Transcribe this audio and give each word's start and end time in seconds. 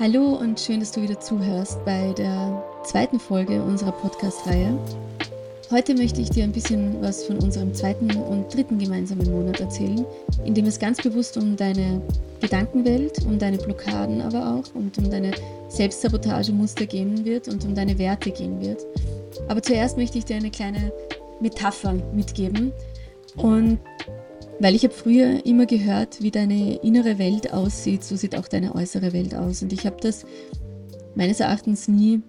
Hallo 0.00 0.34
und 0.34 0.60
schön, 0.60 0.78
dass 0.78 0.92
du 0.92 1.02
wieder 1.02 1.18
zuhörst 1.18 1.84
bei 1.84 2.12
der 2.12 2.62
zweiten 2.84 3.18
Folge 3.18 3.60
unserer 3.60 3.90
Podcast-Reihe. 3.90 4.78
Heute 5.72 5.94
möchte 5.94 6.20
ich 6.20 6.30
dir 6.30 6.44
ein 6.44 6.52
bisschen 6.52 7.02
was 7.02 7.24
von 7.24 7.38
unserem 7.40 7.74
zweiten 7.74 8.10
und 8.12 8.54
dritten 8.54 8.78
gemeinsamen 8.78 9.28
Monat 9.28 9.58
erzählen, 9.58 10.06
in 10.44 10.54
dem 10.54 10.66
es 10.66 10.78
ganz 10.78 11.02
bewusst 11.02 11.36
um 11.36 11.56
deine 11.56 12.00
Gedankenwelt, 12.40 13.24
um 13.26 13.40
deine 13.40 13.58
Blockaden 13.58 14.22
aber 14.22 14.54
auch 14.54 14.74
und 14.74 14.96
um 14.98 15.10
deine 15.10 15.32
Selbstsabotagemuster 15.68 16.86
gehen 16.86 17.24
wird 17.24 17.48
und 17.48 17.64
um 17.64 17.74
deine 17.74 17.98
Werte 17.98 18.30
gehen 18.30 18.60
wird. 18.60 18.86
Aber 19.48 19.62
zuerst 19.62 19.96
möchte 19.96 20.18
ich 20.18 20.24
dir 20.24 20.36
eine 20.36 20.50
kleine 20.50 20.92
Metapher 21.40 21.94
mitgeben. 22.14 22.72
Und 23.36 23.78
weil 24.60 24.74
ich 24.74 24.82
habe 24.82 24.94
früher 24.94 25.44
immer 25.46 25.66
gehört, 25.66 26.20
wie 26.20 26.30
deine 26.30 26.82
innere 26.82 27.18
Welt 27.18 27.52
aussieht, 27.52 28.02
so 28.02 28.16
sieht 28.16 28.36
auch 28.36 28.48
deine 28.48 28.74
äußere 28.74 29.12
Welt 29.12 29.34
aus. 29.34 29.62
Und 29.62 29.72
ich 29.72 29.86
habe 29.86 29.96
das 30.00 30.26
meines 31.14 31.40
Erachtens 31.40 31.88
nie 31.88 32.22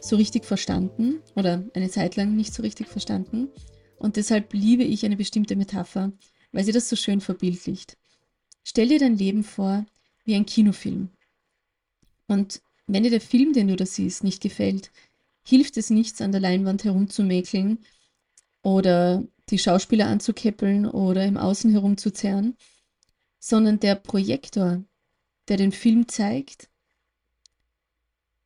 so 0.00 0.16
richtig 0.16 0.44
verstanden 0.44 1.20
oder 1.34 1.64
eine 1.74 1.90
Zeit 1.90 2.16
lang 2.16 2.34
nicht 2.36 2.54
so 2.54 2.62
richtig 2.62 2.88
verstanden. 2.88 3.48
Und 3.98 4.16
deshalb 4.16 4.52
liebe 4.52 4.82
ich 4.82 5.04
eine 5.04 5.16
bestimmte 5.16 5.56
Metapher, 5.56 6.12
weil 6.52 6.64
sie 6.64 6.72
das 6.72 6.88
so 6.88 6.96
schön 6.96 7.20
verbildlicht. 7.20 7.96
Stell 8.64 8.88
dir 8.88 8.98
dein 8.98 9.16
Leben 9.16 9.44
vor 9.44 9.84
wie 10.24 10.34
ein 10.34 10.46
Kinofilm. 10.46 11.10
Und 12.26 12.62
wenn 12.86 13.02
dir 13.02 13.10
der 13.10 13.20
Film, 13.20 13.52
den 13.52 13.68
du 13.68 13.76
da 13.76 13.86
siehst, 13.86 14.24
nicht 14.24 14.42
gefällt, 14.42 14.90
hilft 15.46 15.76
es 15.76 15.90
nichts, 15.90 16.20
an 16.20 16.32
der 16.32 16.40
Leinwand 16.40 16.84
herumzumäkeln 16.84 17.78
oder 18.62 19.22
die 19.50 19.58
Schauspieler 19.58 20.06
anzukeppeln 20.06 20.86
oder 20.86 21.24
im 21.24 21.36
Außen 21.36 21.70
herumzuzerren, 21.70 22.56
sondern 23.38 23.80
der 23.80 23.94
Projektor, 23.94 24.82
der 25.48 25.56
den 25.56 25.72
Film 25.72 26.08
zeigt, 26.08 26.68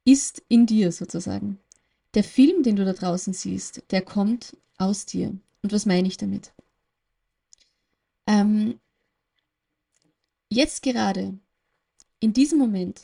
ist 0.05 0.43
in 0.49 0.67
dir 0.67 0.91
sozusagen. 0.91 1.59
Der 2.15 2.25
Film, 2.25 2.63
den 2.63 2.77
du 2.77 2.85
da 2.85 2.95
draußen 2.95 3.33
siehst, 3.33 3.83
der 3.91 4.03
kommt 4.03 4.57
aus 4.79 5.07
dir. 5.07 5.37
Und 5.63 5.73
was 5.73 5.87
meine 5.87 6.09
ich 6.09 6.17
damit? 6.17 6.53
Ähm, 8.27 8.81
jetzt 10.49 10.83
gerade, 10.83 11.39
in 12.21 12.33
diesem 12.33 12.59
Moment, 12.59 13.03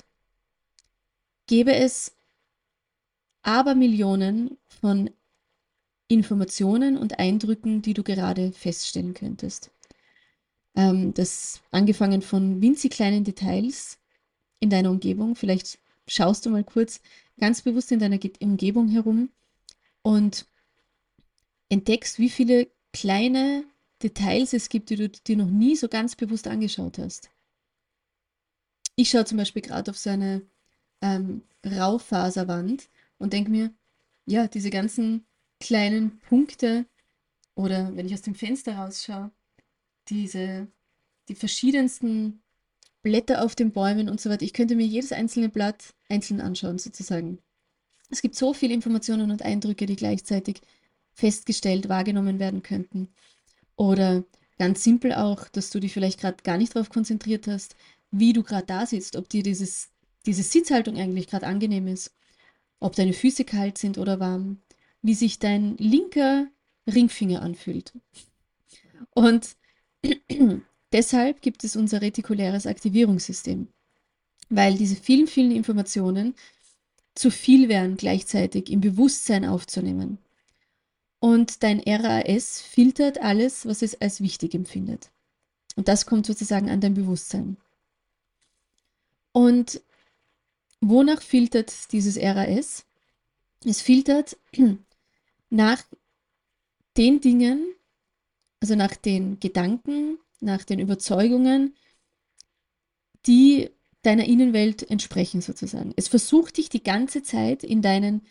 gäbe 1.47 1.75
es 1.75 2.14
Abermillionen 3.42 4.56
von 4.67 5.11
Informationen 6.15 6.97
und 6.97 7.19
Eindrücken, 7.19 7.83
die 7.83 7.93
du 7.93 8.03
gerade 8.03 8.53
feststellen 8.53 9.15
könntest. 9.15 9.70
Ähm, 10.77 11.12
das 11.12 11.61
angefangen 11.73 12.23
von 12.23 12.62
winzig 12.62 12.93
kleinen 12.93 13.25
Details 13.25 13.98
in 14.61 14.70
deiner 14.70 14.91
Umgebung. 14.91 15.35
Vielleicht 15.37 15.79
schaust 16.07 16.47
du 16.47 16.51
mal 16.51 16.65
kurz 16.65 17.01
ganz 17.39 17.62
bewusst 17.62 17.91
in 17.92 17.98
deiner 17.98 18.19
Umgebung 18.41 18.89
herum 18.89 19.31
und 20.03 20.47
entdeckst, 21.69 22.19
wie 22.19 22.31
viele 22.31 22.69
kleine 22.92 23.65
Details 24.03 24.53
es 24.53 24.69
gibt, 24.69 24.91
die 24.91 24.97
du 24.97 25.09
dir 25.09 25.37
noch 25.37 25.51
nie 25.51 25.75
so 25.75 25.89
ganz 25.89 26.15
bewusst 26.15 26.47
angeschaut 26.47 26.98
hast. 26.98 27.31
Ich 28.97 29.11
schaue 29.11 29.25
zum 29.25 29.39
Beispiel 29.39 29.62
gerade 29.62 29.91
auf 29.91 29.98
so 29.98 30.11
eine 30.11 30.42
ähm, 31.01 31.42
Raufaserwand 31.67 32.89
und 33.19 33.33
denke 33.33 33.51
mir, 33.51 33.75
ja, 34.27 34.47
diese 34.47 34.70
ganzen 34.70 35.27
kleinen 35.65 36.20
Punkte 36.29 36.84
oder 37.55 37.97
wenn 37.97 38.07
ich 38.07 38.12
aus 38.12 38.23
dem 38.23 38.34
Fenster 38.34 38.77
rausschaue, 38.77 39.31
diese, 40.09 40.69
die 41.29 41.34
verschiedensten 41.34 42.43
Blätter 43.03 43.43
auf 43.43 43.55
den 43.55 43.73
Bäumen 43.73 44.11
und 44.11 44.20
so 44.20 44.29
weiter. 44.29 44.45
Ich 44.45 44.53
könnte 44.53 44.77
mir 44.77 44.87
jedes 44.87 45.12
einzelne 45.12 45.48
Blatt 45.48 45.95
einzeln 46.11 46.42
anschauen, 46.42 46.79
sozusagen. 46.79 47.39
Es 48.11 48.20
gibt 48.20 48.35
so 48.35 48.52
viele 48.52 48.75
Informationen 48.75 49.30
und 49.30 49.42
Eindrücke, 49.42 49.86
die 49.86 49.97
gleichzeitig 49.97 50.61
festgestellt, 51.14 51.89
wahrgenommen 51.89 52.39
werden 52.39 52.63
könnten. 52.63 53.08
Oder 53.77 54.25
ganz 54.58 54.85
simpel 54.85 55.14
auch, 55.14 55.48
dass 55.48 55.70
du 55.70 55.81
dich 55.81 55.95
vielleicht 55.95 56.20
gerade 56.20 56.42
gar 56.42 56.58
nicht 56.58 56.77
darauf 56.77 56.91
konzentriert 56.91 57.46
hast, 57.46 57.75
wie 58.11 58.35
du 58.35 58.42
gerade 58.42 58.67
da 58.67 58.85
sitzt, 58.85 59.17
ob 59.17 59.31
dir 59.31 59.42
dieses, 59.42 59.89
diese 60.27 60.42
Sitzhaltung 60.42 60.98
eigentlich 60.98 61.27
gerade 61.27 61.46
angenehm 61.46 61.86
ist, 61.86 62.14
ob 62.81 62.95
deine 62.95 63.14
Füße 63.14 63.45
kalt 63.45 63.79
sind 63.79 63.96
oder 63.96 64.20
warm, 64.20 64.61
wie 65.05 65.15
sich 65.15 65.39
dein 65.39 65.77
linker 65.77 66.48
Ringfinger 66.87 67.42
anfühlt. 67.42 67.92
Und 69.11 69.55
deshalb 70.92 71.42
gibt 71.42 71.63
es 71.63 71.77
unser 71.77 72.01
retikuläres 72.01 72.67
Aktivierungssystem, 72.67 73.69
weil 74.48 74.79
diese 74.79 74.97
vielen, 74.97 75.27
vielen 75.27 75.53
Informationen 75.53 76.35
zu 77.14 77.31
viel 77.31 77.69
wären 77.69 77.98
gleichzeitig 77.98 78.70
im 78.70 78.81
Bewusstsein 78.81 79.45
aufzunehmen. 79.45 80.19
Und 81.20 81.63
dein 81.63 81.81
RAS 81.81 82.63
filtert 82.63 83.19
alles, 83.19 83.67
was 83.67 83.83
es 83.83 84.01
als 84.01 84.23
wichtig 84.23 84.55
empfindet. 84.55 85.11
Und 85.77 85.89
das 85.89 86.07
kommt 86.07 86.25
sozusagen 86.25 86.70
an 86.70 86.81
dein 86.81 86.95
Bewusstsein. 86.95 87.59
Und 89.33 89.83
wonach 90.81 91.20
filtert 91.20 91.93
dieses 91.93 92.17
RAS? 92.17 92.87
Es 93.67 93.83
filtert 93.83 94.39
nach 95.55 95.83
den 96.97 97.20
Dingen, 97.20 97.75
also 98.61 98.75
nach 98.75 98.97
den 98.97 99.39
Gedanken, 99.39 100.19
nach 100.41 100.65
den 100.65 100.81
Überzeugungen, 100.81 101.77
die 103.27 103.70
deiner 104.03 104.25
Innenwelt 104.25 104.89
entsprechen 104.91 105.41
sozusagen. 105.41 105.93
Es 105.97 106.09
versucht 106.09 106.57
dich 106.57 106.69
die 106.69 106.83
ganze 106.83 107.23
Zeit 107.23 107.63
in 107.63 107.83
deinen 107.83 108.23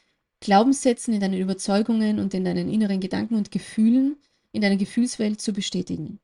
Glaubenssätzen, 0.41 1.13
in 1.13 1.21
deinen 1.21 1.39
Überzeugungen 1.39 2.19
und 2.19 2.33
in 2.33 2.43
deinen 2.43 2.69
inneren 2.69 2.99
Gedanken 2.99 3.35
und 3.35 3.51
Gefühlen, 3.51 4.17
in 4.51 4.61
deiner 4.61 4.75
Gefühlswelt 4.75 5.39
zu 5.39 5.53
bestätigen. 5.53 6.19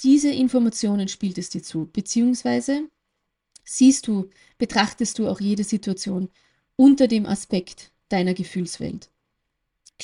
Diese 0.00 0.30
Informationen 0.30 1.08
spielt 1.08 1.38
es 1.38 1.48
dir 1.48 1.62
zu, 1.62 1.86
beziehungsweise 1.86 2.90
siehst 3.64 4.06
du, 4.06 4.28
betrachtest 4.58 5.18
du 5.18 5.28
auch 5.28 5.40
jede 5.40 5.64
Situation 5.64 6.28
unter 6.76 7.08
dem 7.08 7.24
Aspekt 7.24 7.90
deiner 8.08 8.34
Gefühlswelt. 8.34 9.10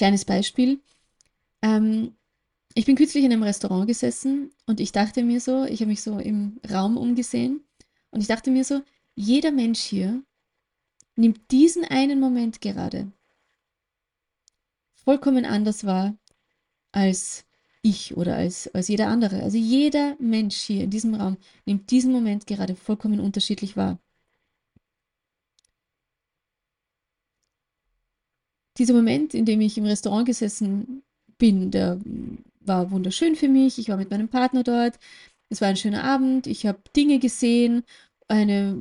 Kleines 0.00 0.24
Beispiel. 0.24 0.80
Ähm, 1.60 2.14
ich 2.72 2.86
bin 2.86 2.96
kürzlich 2.96 3.22
in 3.22 3.32
einem 3.34 3.42
Restaurant 3.42 3.86
gesessen 3.86 4.50
und 4.64 4.80
ich 4.80 4.92
dachte 4.92 5.22
mir 5.22 5.42
so, 5.42 5.64
ich 5.64 5.82
habe 5.82 5.90
mich 5.90 6.00
so 6.00 6.18
im 6.18 6.58
Raum 6.72 6.96
umgesehen 6.96 7.60
und 8.10 8.22
ich 8.22 8.26
dachte 8.26 8.50
mir 8.50 8.64
so, 8.64 8.80
jeder 9.14 9.52
Mensch 9.52 9.80
hier 9.80 10.22
nimmt 11.16 11.50
diesen 11.50 11.84
einen 11.84 12.18
Moment 12.18 12.62
gerade 12.62 13.12
vollkommen 14.94 15.44
anders 15.44 15.84
wahr 15.84 16.16
als 16.92 17.44
ich 17.82 18.16
oder 18.16 18.36
als, 18.36 18.74
als 18.74 18.88
jeder 18.88 19.08
andere. 19.08 19.42
Also 19.42 19.58
jeder 19.58 20.16
Mensch 20.18 20.56
hier 20.56 20.84
in 20.84 20.90
diesem 20.90 21.14
Raum 21.14 21.36
nimmt 21.66 21.90
diesen 21.90 22.10
Moment 22.10 22.46
gerade 22.46 22.74
vollkommen 22.74 23.20
unterschiedlich 23.20 23.76
wahr. 23.76 23.98
Dieser 28.78 28.94
Moment, 28.94 29.34
in 29.34 29.44
dem 29.44 29.60
ich 29.60 29.76
im 29.78 29.84
Restaurant 29.84 30.26
gesessen 30.26 31.02
bin, 31.38 31.70
der 31.70 31.98
war 32.60 32.90
wunderschön 32.90 33.36
für 33.36 33.48
mich. 33.48 33.78
Ich 33.78 33.88
war 33.88 33.96
mit 33.96 34.10
meinem 34.10 34.28
Partner 34.28 34.62
dort. 34.62 34.98
Es 35.48 35.60
war 35.60 35.68
ein 35.68 35.76
schöner 35.76 36.04
Abend. 36.04 36.46
Ich 36.46 36.66
habe 36.66 36.80
Dinge 36.94 37.18
gesehen, 37.18 37.82
eine, 38.28 38.78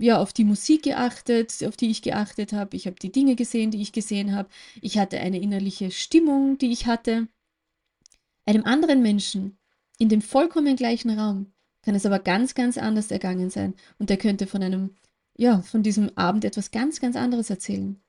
ja, 0.00 0.18
auf 0.18 0.32
die 0.32 0.44
Musik 0.44 0.82
geachtet, 0.84 1.62
auf 1.66 1.76
die 1.76 1.90
ich 1.90 2.00
geachtet 2.00 2.54
habe. 2.54 2.76
Ich 2.76 2.86
habe 2.86 2.96
die 2.96 3.12
Dinge 3.12 3.36
gesehen, 3.36 3.70
die 3.70 3.82
ich 3.82 3.92
gesehen 3.92 4.34
habe. 4.34 4.48
Ich 4.80 4.98
hatte 4.98 5.20
eine 5.20 5.38
innerliche 5.38 5.90
Stimmung, 5.90 6.56
die 6.56 6.72
ich 6.72 6.86
hatte. 6.86 7.28
Einem 8.46 8.64
anderen 8.64 9.02
Menschen 9.02 9.58
in 9.98 10.08
dem 10.08 10.22
vollkommen 10.22 10.76
gleichen 10.76 11.10
Raum 11.10 11.52
kann 11.82 11.94
es 11.94 12.06
aber 12.06 12.18
ganz, 12.18 12.54
ganz 12.54 12.78
anders 12.78 13.10
ergangen 13.10 13.50
sein. 13.50 13.74
Und 13.98 14.08
der 14.08 14.16
könnte 14.16 14.46
von 14.46 14.62
einem, 14.62 14.96
ja, 15.36 15.60
von 15.60 15.82
diesem 15.82 16.10
Abend 16.16 16.44
etwas 16.44 16.70
ganz, 16.70 17.00
ganz 17.00 17.16
anderes 17.16 17.50
erzählen. 17.50 18.00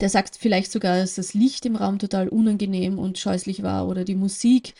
Der 0.00 0.08
sagt 0.08 0.36
vielleicht 0.36 0.72
sogar, 0.72 0.96
dass 0.96 1.16
das 1.16 1.34
Licht 1.34 1.66
im 1.66 1.76
Raum 1.76 1.98
total 1.98 2.28
unangenehm 2.28 2.98
und 2.98 3.18
scheußlich 3.18 3.62
war 3.62 3.86
oder 3.86 4.04
die 4.04 4.14
Musik 4.14 4.74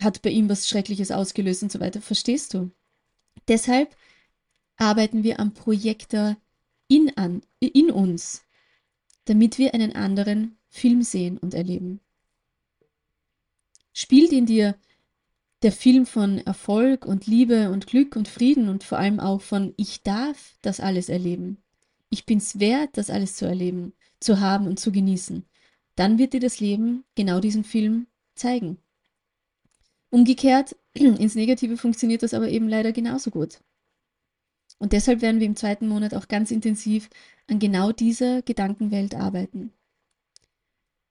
hat 0.00 0.22
bei 0.22 0.30
ihm 0.30 0.48
was 0.48 0.68
Schreckliches 0.68 1.12
ausgelöst 1.12 1.62
und 1.62 1.70
so 1.70 1.78
weiter. 1.78 2.00
Verstehst 2.00 2.54
du? 2.54 2.70
Deshalb 3.46 3.96
arbeiten 4.76 5.22
wir 5.22 5.38
am 5.38 5.54
Projektor 5.54 6.36
in, 6.88 7.16
an, 7.16 7.42
in 7.60 7.90
uns, 7.90 8.44
damit 9.26 9.58
wir 9.58 9.74
einen 9.74 9.94
anderen 9.94 10.56
Film 10.68 11.02
sehen 11.02 11.38
und 11.38 11.54
erleben. 11.54 12.00
Spielt 13.92 14.32
in 14.32 14.46
dir 14.46 14.74
der 15.62 15.72
Film 15.72 16.04
von 16.04 16.38
Erfolg 16.38 17.06
und 17.06 17.26
Liebe 17.26 17.70
und 17.70 17.86
Glück 17.86 18.16
und 18.16 18.26
Frieden 18.26 18.68
und 18.68 18.82
vor 18.82 18.98
allem 18.98 19.20
auch 19.20 19.40
von 19.40 19.72
Ich 19.76 20.02
darf 20.02 20.56
das 20.62 20.80
alles 20.80 21.08
erleben. 21.08 21.62
Ich 22.10 22.26
bin's 22.26 22.58
wert, 22.58 22.90
das 22.94 23.10
alles 23.10 23.36
zu 23.36 23.46
erleben 23.46 23.92
zu 24.22 24.40
haben 24.40 24.66
und 24.66 24.78
zu 24.78 24.92
genießen, 24.92 25.44
dann 25.96 26.18
wird 26.18 26.32
dir 26.32 26.40
das 26.40 26.60
Leben 26.60 27.04
genau 27.14 27.40
diesen 27.40 27.64
Film 27.64 28.06
zeigen. 28.34 28.78
Umgekehrt, 30.10 30.76
ins 30.94 31.34
Negative 31.34 31.76
funktioniert 31.76 32.22
das 32.22 32.34
aber 32.34 32.48
eben 32.48 32.68
leider 32.68 32.92
genauso 32.92 33.30
gut. 33.30 33.60
Und 34.78 34.92
deshalb 34.92 35.22
werden 35.22 35.40
wir 35.40 35.46
im 35.46 35.56
zweiten 35.56 35.88
Monat 35.88 36.14
auch 36.14 36.28
ganz 36.28 36.50
intensiv 36.50 37.08
an 37.46 37.58
genau 37.58 37.92
dieser 37.92 38.42
Gedankenwelt 38.42 39.14
arbeiten. 39.14 39.72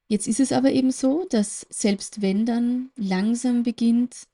Jetzt 0.08 0.28
ist 0.28 0.42
es 0.42 0.52
aber 0.52 0.72
eben 0.72 0.92
so, 0.92 1.26
dass 1.30 1.66
selbst 1.70 2.22
wenn 2.22 2.46
dann 2.46 2.92
langsam 2.98 3.64
beginnt, 3.64 4.28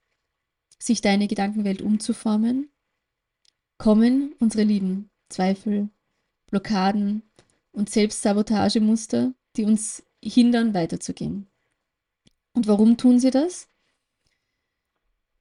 sich 0.80 1.02
deine 1.02 1.28
Gedankenwelt 1.28 1.82
umzuformen, 1.82 2.70
kommen 3.78 4.34
unsere 4.40 4.64
lieben 4.64 5.10
Zweifel, 5.30 5.90
Blockaden 6.50 7.22
und 7.78 7.92
Selbstsabotagemuster, 7.92 9.34
die 9.56 9.64
uns 9.64 10.04
hindern, 10.24 10.74
weiterzugehen. 10.74 11.46
Und 12.54 12.68
warum 12.68 12.98
tun 12.98 13.20
sie 13.20 13.30
das? 13.30 13.68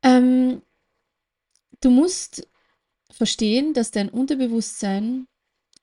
Ähm, 0.02 0.60
du 1.80 1.88
musst 1.88 2.46
verstehen, 3.10 3.72
dass 3.72 3.90
dein 3.90 4.10
Unterbewusstsein 4.10 5.26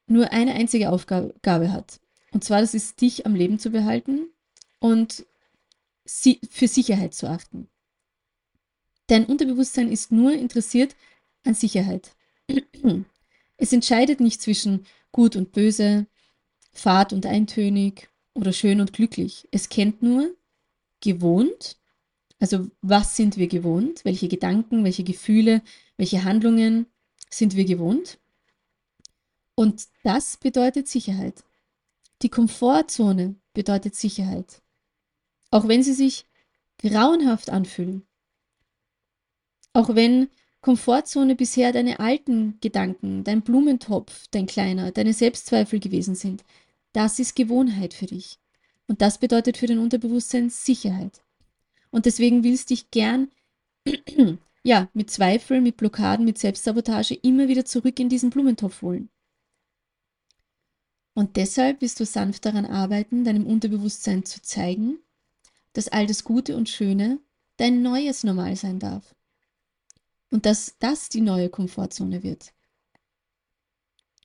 nur 0.05 0.31
eine 0.31 0.53
einzige 0.53 0.91
Aufgabe 0.91 1.71
hat. 1.71 2.00
Und 2.31 2.44
zwar, 2.44 2.61
das 2.61 2.75
ist, 2.75 3.01
dich 3.01 3.25
am 3.25 3.33
Leben 3.33 3.57
zu 3.57 3.71
behalten 3.71 4.27
und 4.77 5.25
für 6.05 6.67
Sicherheit 6.67 7.15
zu 7.15 7.27
achten. 7.27 7.67
Dein 9.07 9.25
Unterbewusstsein 9.25 9.91
ist 9.91 10.11
nur 10.11 10.33
interessiert 10.33 10.95
an 11.44 11.55
Sicherheit. 11.55 12.15
Es 13.55 13.71
entscheidet 13.71 14.19
nicht 14.19 14.41
zwischen 14.41 14.85
gut 15.11 15.35
und 15.35 15.53
böse, 15.53 16.07
fad 16.74 17.14
und 17.14 17.25
eintönig 17.25 18.10
oder 18.34 18.54
schön 18.54 18.81
und 18.81 18.94
glücklich. 18.94 19.48
Es 19.52 19.70
kennt 19.70 20.02
nur 20.02 20.36
gewohnt, 21.02 21.78
also 22.40 22.68
was 22.81 23.16
sind 23.16 23.38
wir 23.38 23.48
gewohnt, 23.48 24.04
welche 24.04 24.28
Gedanken, 24.28 24.84
welche 24.84 25.04
Gefühle, 25.04 25.62
welche 25.98 26.24
Handlungen 26.24 26.88
sind 27.30 27.56
wir 27.56 27.66
gewohnt. 27.66 28.20
Und 29.56 29.88
das 30.04 30.38
bedeutet 30.38 30.88
Sicherheit. 30.88 31.44
Die 32.22 32.30
Komfortzone 32.30 33.36
bedeutet 33.54 33.96
Sicherheit. 33.96 34.62
Auch 35.52 35.68
wenn 35.68 35.84
sie 35.84 35.94
sich 35.94 36.25
grauenhaft 36.80 37.50
anfühlen. 37.50 38.04
Auch 39.74 39.96
wenn 39.96 40.30
Komfortzone 40.62 41.36
bisher 41.36 41.74
deine 41.74 42.00
alten 42.00 42.58
Gedanken, 42.62 43.24
dein 43.24 43.42
Blumentopf, 43.42 44.28
dein 44.31 44.46
kleiner, 44.46 44.92
deine 44.92 45.14
Selbstzweifel 45.14 45.80
gewesen 45.80 46.16
sind. 46.16 46.44
Das 46.94 47.19
ist 47.19 47.36
Gewohnheit 47.36 47.94
für 47.94 48.06
dich. 48.06 48.40
Und 48.88 49.01
das 49.01 49.18
bedeutet 49.18 49.57
für 49.57 49.68
dein 49.68 49.80
Unterbewusstsein 49.80 50.50
Sicherheit. 50.50 51.22
Und 51.92 52.06
deswegen 52.06 52.44
willst 52.44 52.69
dich 52.69 52.92
gern, 52.92 53.31
ja, 54.63 54.90
mit 54.94 55.12
Zweifeln, 55.12 55.63
mit 55.63 55.78
Blockaden, 55.78 56.25
mit 56.25 56.38
Selbstsabotage 56.38 57.16
immer 57.16 57.48
wieder 57.48 57.66
zurück 57.66 58.00
in 58.00 58.10
diesen 58.10 58.30
Blumentopf 58.30 58.81
holen. 58.81 59.10
Und 61.13 61.36
deshalb 61.36 61.81
wirst 61.81 62.00
du 62.00 62.06
sanft 62.06 62.45
daran 62.45 62.66
arbeiten, 62.66 63.24
deinem 63.24 63.46
Unterbewusstsein 63.46 64.25
zu 64.25 64.42
zeigen, 64.42 64.98
dass 65.74 65.88
all 65.88 66.07
das 66.07 66.24
Gute 66.24 66.56
und 66.56 66.69
Schöne 66.69 67.19
dein 67.57 67.81
neues 67.81 68.24
Normal 68.24 68.56
sein 68.56 68.80
darf 68.80 69.16
und 70.31 70.46
dass 70.46 70.75
das 70.80 71.10
die 71.10 71.22
neue 71.22 71.50
Komfortzone 71.50 72.24
wird. 72.24 72.54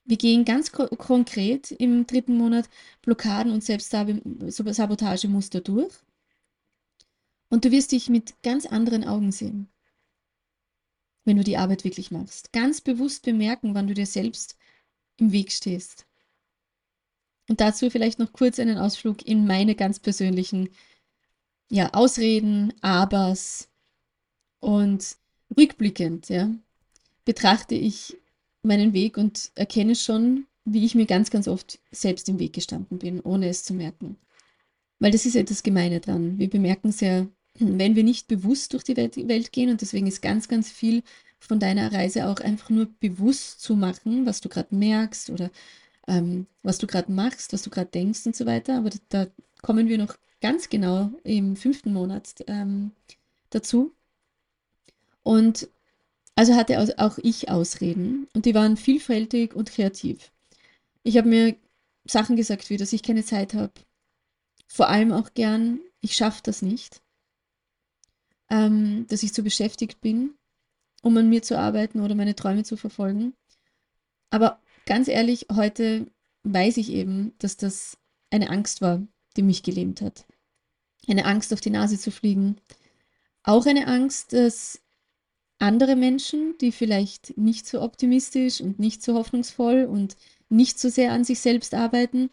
Wir 0.09 0.17
gehen 0.17 0.43
ganz 0.43 0.71
ko 0.71 0.87
konkret 0.87 1.69
im 1.69 2.07
dritten 2.07 2.35
Monat 2.35 2.67
Blockaden 3.03 3.51
und 3.51 3.63
Selbstsabotagemuster 3.63 5.61
durch. 5.61 5.93
Und 7.49 7.63
du 7.63 7.69
wirst 7.69 7.91
dich 7.91 8.09
mit 8.09 8.41
ganz 8.41 8.65
anderen 8.65 9.03
Augen 9.03 9.31
sehen, 9.31 9.69
wenn 11.25 11.37
du 11.37 11.43
die 11.43 11.57
Arbeit 11.57 11.83
wirklich 11.83 12.09
machst. 12.09 12.51
Ganz 12.53 12.81
bewusst 12.81 13.21
bemerken, 13.21 13.75
wann 13.75 13.85
du 13.85 13.93
dir 13.93 14.07
selbst 14.07 14.57
im 15.17 15.31
Weg 15.31 15.51
stehst. 15.51 16.07
Und 17.47 17.61
dazu 17.61 17.91
vielleicht 17.91 18.17
noch 18.17 18.33
kurz 18.33 18.57
einen 18.57 18.79
Ausflug 18.79 19.23
in 19.27 19.45
meine 19.45 19.75
ganz 19.75 19.99
persönlichen 19.99 20.69
ja, 21.69 21.93
Ausreden, 21.93 22.73
Abers 22.81 23.69
und 24.59 25.17
rückblickend, 25.55 26.29
ja, 26.29 26.49
betrachte 27.25 27.75
ich 27.75 28.17
meinen 28.63 28.93
Weg 28.93 29.17
und 29.17 29.51
erkenne 29.55 29.95
schon, 29.95 30.45
wie 30.65 30.85
ich 30.85 30.95
mir 30.95 31.05
ganz, 31.05 31.29
ganz 31.31 31.47
oft 31.47 31.79
selbst 31.91 32.29
im 32.29 32.39
Weg 32.39 32.53
gestanden 32.53 32.99
bin, 32.99 33.21
ohne 33.21 33.49
es 33.49 33.63
zu 33.63 33.73
merken. 33.73 34.17
Weil 34.99 35.11
das 35.11 35.25
ist 35.25 35.35
ja 35.35 35.43
das 35.43 35.63
Gemeine 35.63 35.99
dran. 35.99 36.37
Wir 36.37 36.49
bemerken 36.49 36.89
es 36.89 36.99
ja, 36.99 37.25
wenn 37.57 37.95
wir 37.95 38.03
nicht 38.03 38.27
bewusst 38.27 38.73
durch 38.73 38.83
die 38.83 38.97
Welt 38.97 39.51
gehen 39.51 39.69
und 39.69 39.81
deswegen 39.81 40.07
ist 40.07 40.21
ganz, 40.21 40.47
ganz 40.47 40.69
viel 40.69 41.03
von 41.39 41.59
deiner 41.59 41.91
Reise 41.91 42.27
auch 42.27 42.39
einfach 42.41 42.69
nur 42.69 42.87
bewusst 42.99 43.61
zu 43.61 43.75
machen, 43.75 44.25
was 44.25 44.41
du 44.41 44.49
gerade 44.49 44.75
merkst 44.75 45.29
oder 45.29 45.49
ähm, 46.07 46.47
was 46.63 46.77
du 46.77 46.87
gerade 46.87 47.11
machst, 47.11 47.53
was 47.53 47.61
du 47.61 47.69
gerade 47.69 47.89
denkst 47.89 48.25
und 48.25 48.35
so 48.35 48.45
weiter. 48.45 48.77
Aber 48.77 48.89
da, 49.07 49.27
kommen 49.61 49.87
wir 49.87 49.97
noch 49.97 50.15
ganz 50.41 50.69
genau 50.69 51.11
im 51.23 51.55
fünften 51.55 51.93
Monat 51.93 52.35
ähm, 52.47 52.91
dazu. 53.49 53.93
Und 55.23 55.69
also 56.39 56.55
hatte 56.55 56.79
auch 56.99 57.17
ich 57.17 57.49
Ausreden 57.49 58.29
und 58.33 58.45
die 58.45 58.55
waren 58.55 58.77
vielfältig 58.77 59.53
und 59.53 59.73
kreativ. 59.73 60.31
Ich 61.03 61.17
habe 61.17 61.27
mir 61.27 61.57
Sachen 62.05 62.37
gesagt, 62.37 62.69
wie 62.69 62.77
dass 62.77 62.93
ich 62.93 63.03
keine 63.03 63.25
Zeit 63.25 63.53
habe. 63.53 63.73
Vor 64.65 64.87
allem 64.87 65.11
auch 65.11 65.33
gern, 65.33 65.81
ich 65.99 66.15
schaffe 66.15 66.39
das 66.41 66.61
nicht. 66.61 67.01
Ähm, 68.49 69.05
dass 69.09 69.21
ich 69.21 69.33
zu 69.33 69.43
beschäftigt 69.43 69.99
bin, 69.99 70.33
um 71.01 71.17
an 71.17 71.27
mir 71.27 71.43
zu 71.43 71.59
arbeiten 71.59 71.99
oder 71.99 72.15
meine 72.15 72.37
Träume 72.37 72.63
zu 72.63 72.77
verfolgen. 72.77 73.33
Aber 74.29 74.61
ganz 74.85 75.09
ehrlich, 75.09 75.47
heute 75.51 76.07
weiß 76.43 76.77
ich 76.77 76.89
eben, 76.89 77.33
dass 77.39 77.57
das 77.57 77.97
eine 78.29 78.49
Angst 78.49 78.81
war, 78.81 79.05
die 79.35 79.43
mich 79.43 79.61
gelähmt 79.61 79.99
hat. 79.99 80.25
Eine 81.05 81.25
Angst, 81.25 81.51
auf 81.51 81.59
die 81.59 81.69
Nase 81.69 81.99
zu 81.99 82.11
fliegen. 82.11 82.55
Auch 83.43 83.65
eine 83.65 83.87
Angst, 83.87 84.31
dass 84.31 84.79
andere 85.59 85.95
Menschen, 85.95 86.57
die 86.59 86.71
vielleicht 86.71 87.37
nicht 87.37 87.67
so 87.67 87.81
optimistisch 87.81 88.61
und 88.61 88.79
nicht 88.79 89.03
so 89.03 89.13
hoffnungsvoll 89.13 89.85
und 89.85 90.15
nicht 90.49 90.79
so 90.79 90.89
sehr 90.89 91.11
an 91.11 91.23
sich 91.23 91.39
selbst 91.41 91.73
arbeiten, 91.73 92.29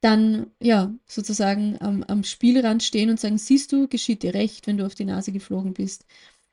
dann 0.00 0.48
ja 0.60 0.94
sozusagen 1.06 1.78
am, 1.80 2.02
am 2.04 2.22
Spielrand 2.24 2.82
stehen 2.82 3.08
und 3.10 3.18
sagen, 3.18 3.38
siehst 3.38 3.72
du, 3.72 3.88
geschieht 3.88 4.22
dir 4.22 4.34
recht, 4.34 4.66
wenn 4.66 4.76
du 4.76 4.84
auf 4.84 4.94
die 4.94 5.06
Nase 5.06 5.32
geflogen 5.32 5.72
bist. 5.72 6.04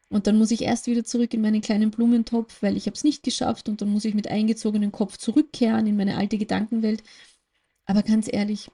Und 0.09 0.27
dann 0.27 0.37
muss 0.37 0.51
ich 0.51 0.61
erst 0.61 0.87
wieder 0.87 1.03
zurück 1.03 1.33
in 1.33 1.41
meinen 1.41 1.61
kleinen 1.61 1.91
Blumentopf, 1.91 2.61
weil 2.61 2.77
ich 2.77 2.85
habe 2.85 2.95
es 2.95 3.03
nicht 3.03 3.23
geschafft 3.23 3.69
und 3.69 3.81
dann 3.81 3.89
muss 3.89 4.05
ich 4.05 4.13
mit 4.13 4.29
eingezogenem 4.29 4.91
Kopf 4.91 5.17
zurückkehren 5.17 5.87
in 5.87 5.97
meine 5.97 6.17
alte 6.17 6.37
Gedankenwelt. 6.37 7.03
Aber 7.85 8.03
ganz 8.03 8.29
ehrlich, 8.31 8.71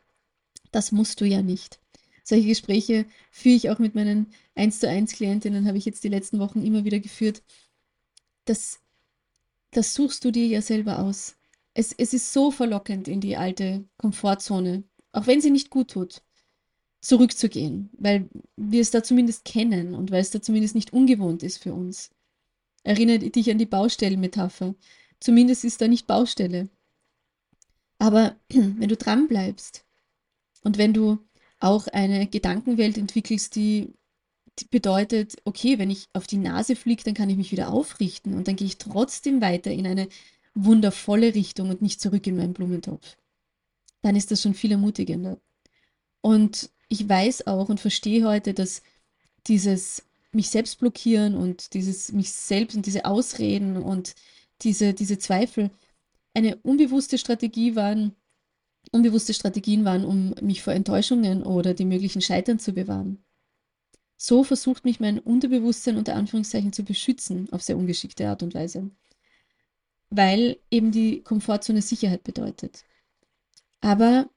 das 0.71 0.91
musst 0.91 1.21
du 1.21 1.25
ja 1.25 1.41
nicht 1.41 1.79
solche 2.27 2.47
Gespräche 2.47 3.05
führe 3.31 3.55
ich 3.55 3.69
auch 3.69 3.79
mit 3.79 3.95
meinen 3.95 4.27
1 4.55 4.81
zu 4.81 4.89
1 4.89 5.13
Klientinnen, 5.13 5.65
habe 5.65 5.77
ich 5.77 5.85
jetzt 5.85 6.03
die 6.03 6.09
letzten 6.09 6.39
Wochen 6.39 6.61
immer 6.61 6.83
wieder 6.83 6.99
geführt. 6.99 7.41
Das, 8.43 8.81
das 9.71 9.93
suchst 9.93 10.25
du 10.25 10.31
dir 10.31 10.45
ja 10.45 10.61
selber 10.61 10.99
aus. 10.99 11.37
Es, 11.73 11.93
es 11.97 12.13
ist 12.13 12.33
so 12.33 12.51
verlockend, 12.51 13.07
in 13.07 13.21
die 13.21 13.37
alte 13.37 13.85
Komfortzone, 13.97 14.83
auch 15.13 15.25
wenn 15.25 15.39
sie 15.39 15.51
nicht 15.51 15.69
gut 15.69 15.91
tut, 15.91 16.21
zurückzugehen, 16.99 17.91
weil 17.93 18.27
wir 18.57 18.81
es 18.81 18.91
da 18.91 19.03
zumindest 19.03 19.45
kennen 19.45 19.93
und 19.93 20.11
weil 20.11 20.21
es 20.21 20.31
da 20.31 20.41
zumindest 20.41 20.75
nicht 20.75 20.91
ungewohnt 20.91 21.43
ist 21.43 21.59
für 21.63 21.73
uns. 21.73 22.11
Erinnere 22.83 23.19
dich 23.19 23.49
an 23.49 23.57
die 23.57 23.65
Baustellenmetapher. 23.65 24.75
Zumindest 25.21 25.63
ist 25.63 25.79
da 25.79 25.87
nicht 25.87 26.07
Baustelle. 26.07 26.67
Aber 27.99 28.35
wenn 28.49 28.89
du 28.89 28.97
dran 28.97 29.29
bleibst 29.29 29.85
und 30.63 30.77
wenn 30.77 30.93
du 30.93 31.19
auch 31.59 31.87
eine 31.87 32.27
Gedankenwelt 32.27 32.97
entwickelst, 32.97 33.55
die, 33.55 33.93
die 34.59 34.65
bedeutet, 34.65 35.35
okay, 35.45 35.79
wenn 35.79 35.89
ich 35.89 36.07
auf 36.13 36.27
die 36.27 36.37
Nase 36.37 36.75
fliege, 36.75 37.03
dann 37.03 37.13
kann 37.13 37.29
ich 37.29 37.37
mich 37.37 37.51
wieder 37.51 37.71
aufrichten 37.71 38.35
und 38.35 38.47
dann 38.47 38.55
gehe 38.55 38.67
ich 38.67 38.77
trotzdem 38.77 39.41
weiter 39.41 39.71
in 39.71 39.87
eine 39.87 40.07
wundervolle 40.53 41.35
Richtung 41.35 41.69
und 41.69 41.81
nicht 41.81 42.01
zurück 42.01 42.25
in 42.27 42.37
meinen 42.37 42.53
Blumentopf. 42.53 43.17
Dann 44.01 44.15
ist 44.15 44.31
das 44.31 44.41
schon 44.41 44.53
viel 44.53 44.71
ermutigender. 44.71 45.39
Und 46.21 46.69
ich 46.89 47.07
weiß 47.07 47.47
auch 47.47 47.69
und 47.69 47.79
verstehe 47.79 48.25
heute, 48.25 48.53
dass 48.53 48.81
dieses 49.47 50.03
mich 50.31 50.49
selbst 50.49 50.79
blockieren 50.79 51.35
und 51.35 51.73
dieses 51.73 52.11
mich 52.11 52.31
selbst 52.31 52.75
und 52.75 52.85
diese 52.85 53.05
Ausreden 53.05 53.77
und 53.77 54.15
diese, 54.61 54.93
diese 54.93 55.17
Zweifel 55.17 55.71
eine 56.33 56.57
unbewusste 56.57 57.17
Strategie 57.17 57.75
waren, 57.75 58.15
unbewusste 58.91 59.33
Strategien 59.33 59.85
waren, 59.85 60.05
um 60.05 60.33
mich 60.41 60.61
vor 60.63 60.73
Enttäuschungen 60.73 61.43
oder 61.43 61.73
dem 61.73 61.89
möglichen 61.89 62.21
Scheitern 62.21 62.59
zu 62.59 62.73
bewahren. 62.73 63.23
So 64.17 64.43
versucht 64.43 64.83
mich 64.83 64.99
mein 64.99 65.19
Unterbewusstsein 65.19 65.97
unter 65.97 66.15
Anführungszeichen 66.15 66.73
zu 66.73 66.83
beschützen, 66.83 67.51
auf 67.51 67.61
sehr 67.61 67.77
ungeschickte 67.77 68.27
Art 68.27 68.41
und 68.41 68.55
Weise. 68.55 68.89
Weil 70.09 70.57
eben 70.71 70.91
die 70.91 71.21
Komfortzone 71.21 71.81
Sicherheit 71.81 72.23
bedeutet. 72.23 72.83
Aber 73.81 74.29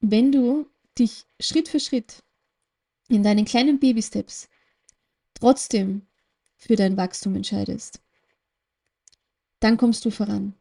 wenn 0.00 0.32
du 0.32 0.66
dich 0.98 1.26
Schritt 1.38 1.68
für 1.68 1.80
Schritt 1.80 2.22
in 3.08 3.22
deinen 3.22 3.44
kleinen 3.44 3.78
Baby-Steps 3.78 4.48
trotzdem 5.34 6.06
für 6.56 6.76
dein 6.76 6.96
Wachstum 6.96 7.34
entscheidest, 7.34 8.00
dann 9.58 9.76
kommst 9.76 10.04
du 10.04 10.10
voran. 10.10 10.54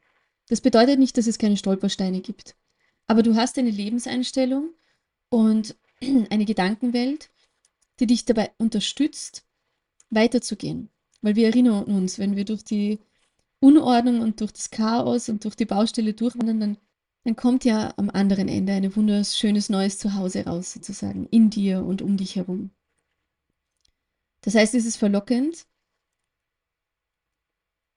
Das 0.50 0.62
bedeutet 0.62 1.00
nicht, 1.00 1.18
dass 1.18 1.28
es 1.28 1.38
keine 1.38 1.58
Stolpersteine 1.58 2.22
gibt, 2.22 2.56
aber 3.08 3.24
du 3.24 3.36
hast 3.36 3.58
eine 3.58 3.70
Lebenseinstellung 3.70 4.74
und 5.30 5.78
eine 6.30 6.46
Gedankenwelt, 6.46 7.30
die 8.00 8.08
dich 8.08 8.26
dabei 8.26 8.52
unterstützt, 8.58 9.46
weiterzugehen. 10.10 10.90
Weil 11.22 11.36
wir 11.36 11.48
erinnern 11.48 11.84
uns, 11.84 12.18
wenn 12.18 12.36
wir 12.36 12.46
durch 12.46 12.64
die 12.64 13.00
Unordnung 13.60 14.22
und 14.22 14.42
durch 14.42 14.54
das 14.54 14.72
Chaos 14.72 15.30
und 15.30 15.44
durch 15.44 15.56
die 15.56 15.66
Baustelle 15.66 16.14
durchwandern, 16.14 16.60
dann, 16.60 16.78
dann 17.26 17.36
kommt 17.36 17.64
ja 17.64 17.94
am 17.98 18.10
anderen 18.10 18.48
Ende 18.48 18.74
ein 18.74 18.96
wunderschönes 18.96 19.70
neues 19.70 20.00
Zuhause 20.00 20.46
raus, 20.46 20.74
sozusagen, 20.74 21.28
in 21.30 21.50
dir 21.50 21.84
und 21.84 22.02
um 22.02 22.18
dich 22.18 22.38
herum. 22.38 22.72
Das 24.42 24.56
heißt, 24.56 24.74
es 24.74 24.86
ist 24.86 24.98
verlockend, 24.98 25.68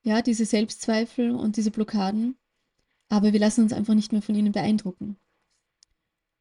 ja, 0.05 0.21
diese 0.21 0.45
Selbstzweifel 0.45 1.31
und 1.31 1.57
diese 1.57 1.71
Blockaden, 1.71 2.37
aber 3.13 3.35
wir 3.35 3.41
lassen 3.41 3.65
uns 3.65 3.75
einfach 3.75 3.93
nicht 3.93 4.13
mehr 4.13 4.23
von 4.23 4.35
ihnen 4.35 4.53
beeindrucken. 4.53 5.19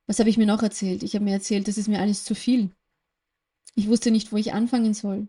Was 0.07 0.19
habe 0.19 0.29
ich 0.29 0.37
mir 0.37 0.45
noch 0.45 0.63
erzählt? 0.63 1.03
Ich 1.03 1.15
habe 1.15 1.25
mir 1.25 1.33
erzählt, 1.33 1.67
das 1.67 1.77
ist 1.77 1.89
mir 1.89 1.99
alles 1.99 2.23
zu 2.23 2.33
viel. 2.33 2.71
Ich 3.75 3.89
wusste 3.89 4.09
nicht, 4.09 4.31
wo 4.31 4.37
ich 4.37 4.53
anfangen 4.53 4.93
soll. 4.93 5.27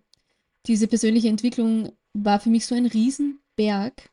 Diese 0.66 0.86
persönliche 0.86 1.28
Entwicklung 1.28 1.90
war 2.12 2.38
für 2.38 2.48
mich 2.48 2.64
so 2.64 2.76
ein 2.76 2.86
Riesenberg, 2.86 4.08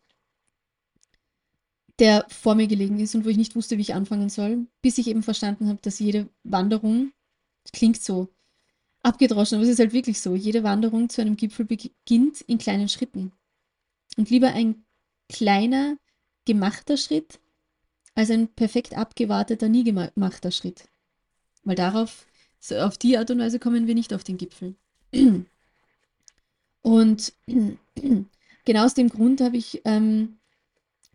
der 1.99 2.25
vor 2.29 2.55
mir 2.55 2.65
gelegen 2.65 2.99
ist 2.99 3.13
und 3.13 3.25
wo 3.25 3.29
ich 3.29 3.37
nicht 3.37 3.55
wusste, 3.55 3.77
wie 3.77 3.83
ich 3.83 3.93
anfangen 3.93 4.29
soll, 4.29 4.65
bis 4.81 4.97
ich 4.97 5.05
eben 5.05 5.21
verstanden 5.21 5.67
habe, 5.67 5.79
dass 5.83 5.99
jede 5.99 6.29
Wanderung, 6.43 7.11
klingt 7.73 8.01
so 8.01 8.27
abgedroschen, 9.01 9.57
aber 9.57 9.65
es 9.65 9.69
ist 9.73 9.79
halt 9.79 9.93
wirklich 9.93 10.19
so, 10.19 10.33
jede 10.33 10.63
Wanderung 10.63 11.09
zu 11.09 11.21
einem 11.21 11.37
Gipfel 11.37 11.65
beginnt 11.65 12.41
in 12.41 12.57
kleinen 12.57 12.89
Schritten. 12.89 13.33
Und 14.17 14.31
lieber 14.31 14.47
ein 14.47 14.83
kleiner, 15.31 15.99
gemachter 16.49 16.97
Schritt 16.97 17.39
als 18.15 18.31
ein 18.31 18.47
perfekt 18.47 18.97
abgewarteter, 18.97 19.69
nie 19.69 19.83
gemachter 19.83 20.49
Schritt. 20.49 20.89
Weil 21.63 21.75
darauf, 21.75 22.25
so 22.59 22.75
auf 22.77 22.97
die 22.97 23.17
Art 23.17 23.29
und 23.29 23.37
Weise 23.37 23.59
kommen 23.59 23.85
wir 23.85 23.93
nicht 23.93 24.13
auf 24.13 24.23
den 24.23 24.37
Gipfel. 24.37 24.75
Und 26.81 27.33
genau 28.65 28.85
aus 28.85 28.93
dem 28.95 29.09
Grund 29.09 29.41
habe 29.41 29.57
ich 29.57 29.81
ähm, 29.85 30.39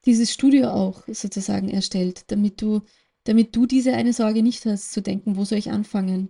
dieses 0.04 0.32
Studio 0.32 0.68
auch 0.68 1.02
sozusagen 1.08 1.68
erstellt, 1.68 2.24
damit 2.28 2.62
du, 2.62 2.82
damit 3.24 3.56
du 3.56 3.66
diese 3.66 3.94
eine 3.94 4.12
Sorge 4.12 4.42
nicht 4.42 4.64
hast, 4.66 4.92
zu 4.92 5.02
denken, 5.02 5.36
wo 5.36 5.44
soll 5.44 5.58
ich 5.58 5.70
anfangen? 5.70 6.28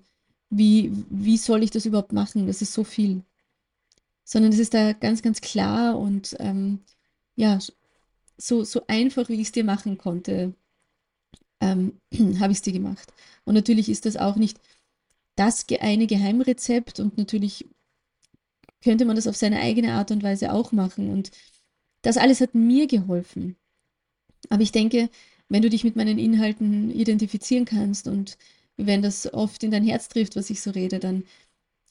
Wie, 0.48 0.92
wie 1.10 1.36
soll 1.36 1.62
ich 1.62 1.72
das 1.72 1.84
überhaupt 1.84 2.12
machen? 2.12 2.46
Das 2.46 2.62
ist 2.62 2.72
so 2.72 2.84
viel. 2.84 3.22
Sondern 4.24 4.52
es 4.52 4.58
ist 4.58 4.72
da 4.72 4.92
ganz, 4.92 5.20
ganz 5.20 5.40
klar 5.40 5.98
und 5.98 6.36
ähm, 6.38 6.80
ja, 7.36 7.58
so, 8.36 8.64
so 8.64 8.82
einfach, 8.86 9.28
wie 9.28 9.34
ich 9.34 9.48
es 9.48 9.52
dir 9.52 9.64
machen 9.64 9.98
konnte, 9.98 10.54
ähm, 11.60 11.94
habe 12.40 12.52
ich 12.52 12.58
es 12.58 12.62
dir 12.62 12.72
gemacht. 12.72 13.12
Und 13.44 13.54
natürlich 13.54 13.88
ist 13.88 14.06
das 14.06 14.16
auch 14.16 14.36
nicht 14.36 14.58
das 15.36 15.66
eine 15.80 16.06
Geheimrezept 16.06 17.00
und 17.00 17.18
natürlich 17.18 17.66
könnte 18.82 19.04
man 19.04 19.16
das 19.16 19.26
auf 19.26 19.36
seine 19.36 19.60
eigene 19.60 19.94
Art 19.94 20.10
und 20.10 20.22
Weise 20.22 20.52
auch 20.52 20.72
machen. 20.72 21.10
Und 21.10 21.30
das 22.02 22.16
alles 22.16 22.40
hat 22.40 22.54
mir 22.54 22.86
geholfen. 22.86 23.56
Aber 24.50 24.62
ich 24.62 24.72
denke, 24.72 25.08
wenn 25.48 25.62
du 25.62 25.70
dich 25.70 25.84
mit 25.84 25.96
meinen 25.96 26.18
Inhalten 26.18 26.90
identifizieren 26.90 27.64
kannst 27.64 28.06
und 28.06 28.36
wenn 28.76 29.02
das 29.02 29.32
oft 29.32 29.62
in 29.62 29.70
dein 29.70 29.84
Herz 29.84 30.08
trifft, 30.08 30.36
was 30.36 30.50
ich 30.50 30.60
so 30.60 30.70
rede, 30.70 30.98
dann 30.98 31.24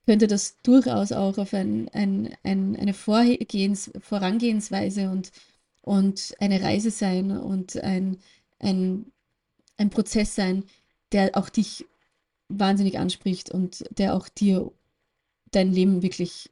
könnte 0.06 0.28
das 0.28 0.62
durchaus 0.62 1.12
auch 1.12 1.38
auf 1.38 1.54
ein, 1.54 1.90
ein, 1.90 2.36
ein, 2.44 2.76
eine 2.76 2.94
Vorgehens, 2.94 3.92
Vorangehensweise 4.00 5.10
und, 5.10 5.32
und 5.84 6.34
eine 6.40 6.62
Reise 6.62 6.92
sein 6.92 7.32
und 7.32 7.78
ein, 7.78 8.18
ein, 8.60 9.12
ein 9.78 9.90
Prozess 9.90 10.34
sein, 10.34 10.64
der 11.12 11.38
auch 11.38 11.50
dich 11.50 11.86
wahnsinnig 12.48 12.98
anspricht 12.98 13.52
und 13.52 13.84
der 13.98 14.16
auch 14.16 14.30
dir 14.30 14.72
dein 15.52 15.72
Leben 15.72 16.02
wirklich 16.02 16.50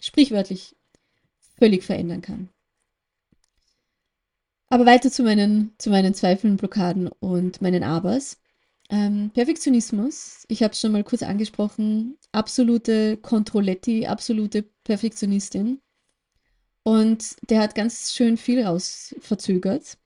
sprichwörtlich 0.00 0.76
völlig 1.58 1.84
verändern 1.84 2.20
kann. 2.20 2.48
Aber 4.68 4.86
weiter 4.86 5.10
zu 5.10 5.22
meinen, 5.22 5.72
zu 5.78 5.90
meinen 5.90 6.14
Zweifeln, 6.14 6.56
Blockaden 6.56 7.06
und 7.06 7.62
meinen 7.62 7.84
Abers. 7.84 8.40
Ähm, 8.90 9.30
Perfektionismus, 9.32 10.44
ich 10.48 10.62
habe 10.62 10.72
es 10.72 10.80
schon 10.80 10.92
mal 10.92 11.04
kurz 11.04 11.22
angesprochen, 11.22 12.18
absolute 12.32 13.16
Controletti, 13.18 14.06
absolute 14.06 14.64
Perfektionistin. 14.82 15.80
Und 16.84 17.36
der 17.50 17.60
hat 17.60 17.74
ganz 17.74 18.12
schön 18.12 18.36
viel 18.36 18.62
raus 18.62 19.14
verzögert, 19.18 19.96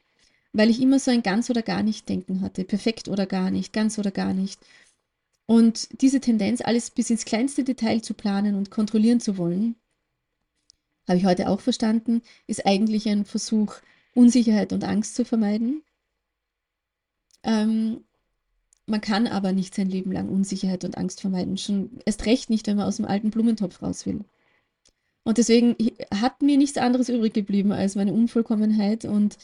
weil 0.53 0.71
ich 0.71 0.81
immer 0.81 0.99
so 0.99 1.11
ein 1.11 1.23
ganz 1.23 1.51
oder 1.51 1.63
gar 1.63 1.83
nicht 1.83 2.09
denken 2.09 2.41
hatte. 2.41 2.65
Perfekt 2.65 3.09
oder 3.09 3.27
gar 3.27 3.51
nicht, 3.51 3.73
ganz 3.73 3.99
oder 3.99 4.13
gar 4.13 4.33
nicht. 4.33 4.61
Und 5.47 5.89
diese 6.03 6.21
Tendenz, 6.21 6.61
alles 6.61 6.91
bis 6.91 7.11
ins 7.11 7.25
kleinste 7.25 7.65
Detail 7.65 8.01
zu 8.01 8.15
planen 8.15 8.55
und 8.55 8.71
kontrollieren 8.71 9.21
zu 9.21 9.39
wollen, 9.39 9.75
habe 11.09 11.19
ich 11.19 11.25
heute 11.25 11.49
auch 11.49 11.61
verstanden, 11.61 12.23
ist 12.47 12.67
eigentlich 12.67 13.09
ein 13.09 13.25
Versuch, 13.25 13.77
Unsicherheit 14.15 14.73
und 14.73 14.85
Angst 14.85 15.17
zu 15.17 15.25
vermeiden. 15.25 15.83
Ähm, 17.43 18.05
man 18.87 19.01
kann 19.01 19.27
aber 19.27 19.53
nicht 19.53 19.75
sein 19.75 19.89
Leben 19.89 20.13
lang 20.13 20.29
Unsicherheit 20.29 20.85
und 20.85 20.97
Angst 20.97 21.21
vermeiden. 21.21 21.57
Schon 21.57 21.99
erst 22.05 22.27
recht 22.27 22.51
nicht, 22.51 22.67
wenn 22.67 22.77
man 22.77 22.87
aus 22.87 22.97
dem 22.97 23.05
alten 23.07 23.31
Blumentopf 23.31 23.83
raus 23.83 24.07
will. 24.07 24.25
Und 25.29 25.37
deswegen 25.37 25.77
hat 26.11 26.41
mir 26.41 26.57
nichts 26.57 26.79
anderes 26.79 27.11
übrig 27.11 27.35
geblieben 27.35 27.71
als 27.71 27.97
meine 27.97 28.15
Unvollkommenheit 28.15 29.05
und 29.05 29.37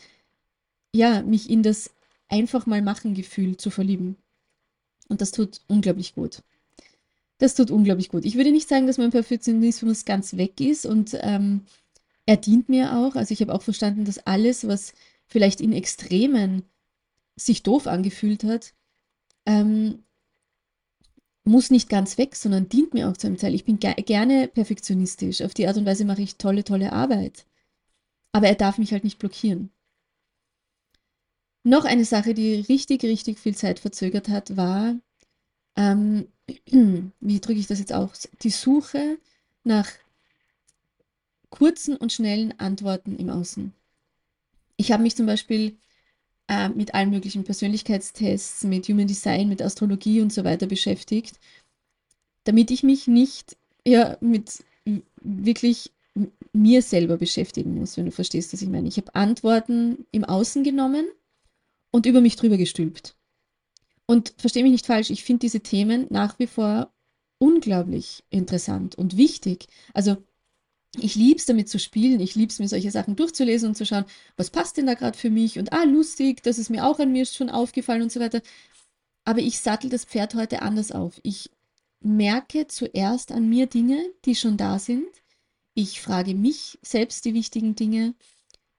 ja, 0.94 1.20
mich 1.20 1.50
in 1.50 1.62
das 1.62 1.90
einfach 2.26 2.64
mal 2.64 2.80
machen 2.80 3.12
Gefühl 3.12 3.58
zu 3.58 3.68
verlieben. 3.68 4.16
Und 5.10 5.20
das 5.20 5.30
tut 5.30 5.60
unglaublich 5.66 6.14
gut. 6.14 6.42
Das 7.36 7.54
tut 7.54 7.70
unglaublich 7.70 8.08
gut. 8.08 8.24
Ich 8.24 8.36
würde 8.36 8.50
nicht 8.50 8.66
sagen, 8.66 8.86
dass 8.86 8.96
mein 8.96 9.10
Perfektionismus 9.10 10.06
ganz 10.06 10.38
weg 10.38 10.58
ist 10.58 10.86
und 10.86 11.18
ähm, 11.20 11.66
er 12.24 12.38
dient 12.38 12.70
mir 12.70 12.96
auch. 12.96 13.14
Also 13.14 13.34
ich 13.34 13.42
habe 13.42 13.52
auch 13.52 13.60
verstanden, 13.60 14.06
dass 14.06 14.26
alles, 14.26 14.66
was 14.66 14.94
vielleicht 15.26 15.60
in 15.60 15.74
Extremen 15.74 16.62
sich 17.36 17.62
doof 17.62 17.88
angefühlt 17.88 18.42
hat, 18.44 18.72
ähm, 19.44 20.03
muss 21.44 21.70
nicht 21.70 21.88
ganz 21.88 22.16
weg, 22.18 22.36
sondern 22.36 22.68
dient 22.68 22.94
mir 22.94 23.08
auch 23.08 23.16
zu 23.16 23.26
einem 23.26 23.36
Teil. 23.36 23.54
Ich 23.54 23.64
bin 23.64 23.78
ge 23.78 23.94
gerne 24.02 24.48
perfektionistisch. 24.48 25.42
Auf 25.42 25.54
die 25.54 25.68
Art 25.68 25.76
und 25.76 25.86
Weise 25.86 26.04
mache 26.04 26.22
ich 26.22 26.36
tolle, 26.36 26.64
tolle 26.64 26.92
Arbeit. 26.92 27.44
Aber 28.32 28.48
er 28.48 28.54
darf 28.54 28.78
mich 28.78 28.92
halt 28.92 29.04
nicht 29.04 29.18
blockieren. 29.18 29.70
Noch 31.62 31.84
eine 31.84 32.04
Sache, 32.04 32.34
die 32.34 32.56
richtig, 32.68 33.02
richtig 33.04 33.38
viel 33.38 33.54
Zeit 33.54 33.78
verzögert 33.78 34.28
hat, 34.28 34.56
war, 34.56 34.96
ähm, 35.76 36.28
wie 37.20 37.40
drücke 37.40 37.60
ich 37.60 37.66
das 37.66 37.78
jetzt 37.78 37.92
aus? 37.92 38.28
Die 38.42 38.50
Suche 38.50 39.18
nach 39.64 39.90
kurzen 41.50 41.96
und 41.96 42.12
schnellen 42.12 42.58
Antworten 42.58 43.16
im 43.16 43.30
Außen. 43.30 43.72
Ich 44.76 44.92
habe 44.92 45.02
mich 45.02 45.16
zum 45.16 45.26
Beispiel 45.26 45.76
äh, 46.48 46.68
mit 46.68 46.94
allen 46.94 47.10
möglichen 47.10 47.44
Persönlichkeitstests, 47.44 48.64
mit 48.64 48.88
Human 48.88 49.06
Design, 49.06 49.48
mit 49.48 49.62
Astrologie 49.62 50.20
und 50.20 50.32
so 50.32 50.44
weiter 50.44 50.66
beschäftigt, 50.66 51.38
damit 52.44 52.70
ich 52.70 52.82
mich 52.82 53.06
nicht 53.06 53.56
ja, 53.86 54.16
mit 54.20 54.64
wirklich 55.22 55.92
mir 56.52 56.82
selber 56.82 57.16
beschäftigen 57.16 57.74
muss, 57.78 57.96
wenn 57.96 58.06
du 58.06 58.12
verstehst, 58.12 58.52
was 58.52 58.62
ich 58.62 58.68
meine. 58.68 58.88
Ich 58.88 58.96
habe 58.96 59.14
Antworten 59.14 60.06
im 60.12 60.24
Außen 60.24 60.62
genommen 60.62 61.06
und 61.90 62.06
über 62.06 62.20
mich 62.20 62.36
drüber 62.36 62.56
gestülpt. 62.56 63.16
Und 64.06 64.34
verstehe 64.38 64.62
mich 64.62 64.72
nicht 64.72 64.86
falsch, 64.86 65.10
ich 65.10 65.24
finde 65.24 65.40
diese 65.40 65.60
Themen 65.60 66.06
nach 66.10 66.38
wie 66.38 66.46
vor 66.46 66.92
unglaublich 67.38 68.22
interessant 68.30 68.94
und 68.94 69.16
wichtig. 69.16 69.66
Also 69.92 70.18
ich 70.98 71.14
liebe 71.14 71.38
es 71.38 71.46
damit 71.46 71.68
zu 71.68 71.78
spielen, 71.78 72.20
ich 72.20 72.34
liebe 72.34 72.50
es 72.50 72.58
mir 72.58 72.68
solche 72.68 72.90
Sachen 72.90 73.16
durchzulesen 73.16 73.70
und 73.70 73.74
zu 73.74 73.86
schauen, 73.86 74.04
was 74.36 74.50
passt 74.50 74.76
denn 74.76 74.86
da 74.86 74.94
gerade 74.94 75.18
für 75.18 75.30
mich 75.30 75.58
und 75.58 75.72
ah, 75.72 75.84
lustig, 75.84 76.42
das 76.42 76.58
ist 76.58 76.70
mir 76.70 76.86
auch 76.86 76.98
an 76.98 77.12
mir 77.12 77.26
schon 77.26 77.50
aufgefallen 77.50 78.02
und 78.02 78.12
so 78.12 78.20
weiter. 78.20 78.42
Aber 79.24 79.40
ich 79.40 79.58
sattel 79.60 79.90
das 79.90 80.04
Pferd 80.04 80.34
heute 80.34 80.62
anders 80.62 80.92
auf. 80.92 81.20
Ich 81.22 81.50
merke 82.00 82.66
zuerst 82.66 83.32
an 83.32 83.48
mir 83.48 83.66
Dinge, 83.66 84.04
die 84.24 84.34
schon 84.34 84.56
da 84.56 84.78
sind. 84.78 85.08
Ich 85.74 86.00
frage 86.00 86.34
mich 86.34 86.78
selbst 86.82 87.24
die 87.24 87.34
wichtigen 87.34 87.74
Dinge. 87.74 88.14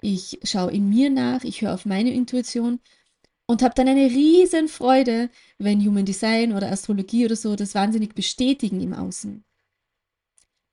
Ich 0.02 0.40
schaue 0.44 0.72
in 0.72 0.90
mir 0.90 1.10
nach, 1.10 1.44
ich 1.44 1.62
höre 1.62 1.74
auf 1.74 1.86
meine 1.86 2.14
Intuition 2.14 2.80
und 3.48 3.64
habe 3.64 3.74
dann 3.76 3.88
eine 3.88 4.06
riesen 4.06 4.68
Freude, 4.68 5.30
wenn 5.58 5.86
Human 5.86 6.06
Design 6.06 6.54
oder 6.54 6.72
Astrologie 6.72 7.26
oder 7.26 7.36
so 7.36 7.56
das 7.56 7.76
wahnsinnig 7.76 8.14
bestätigen 8.16 8.82
im 8.82 8.94
Außen. 8.94 9.44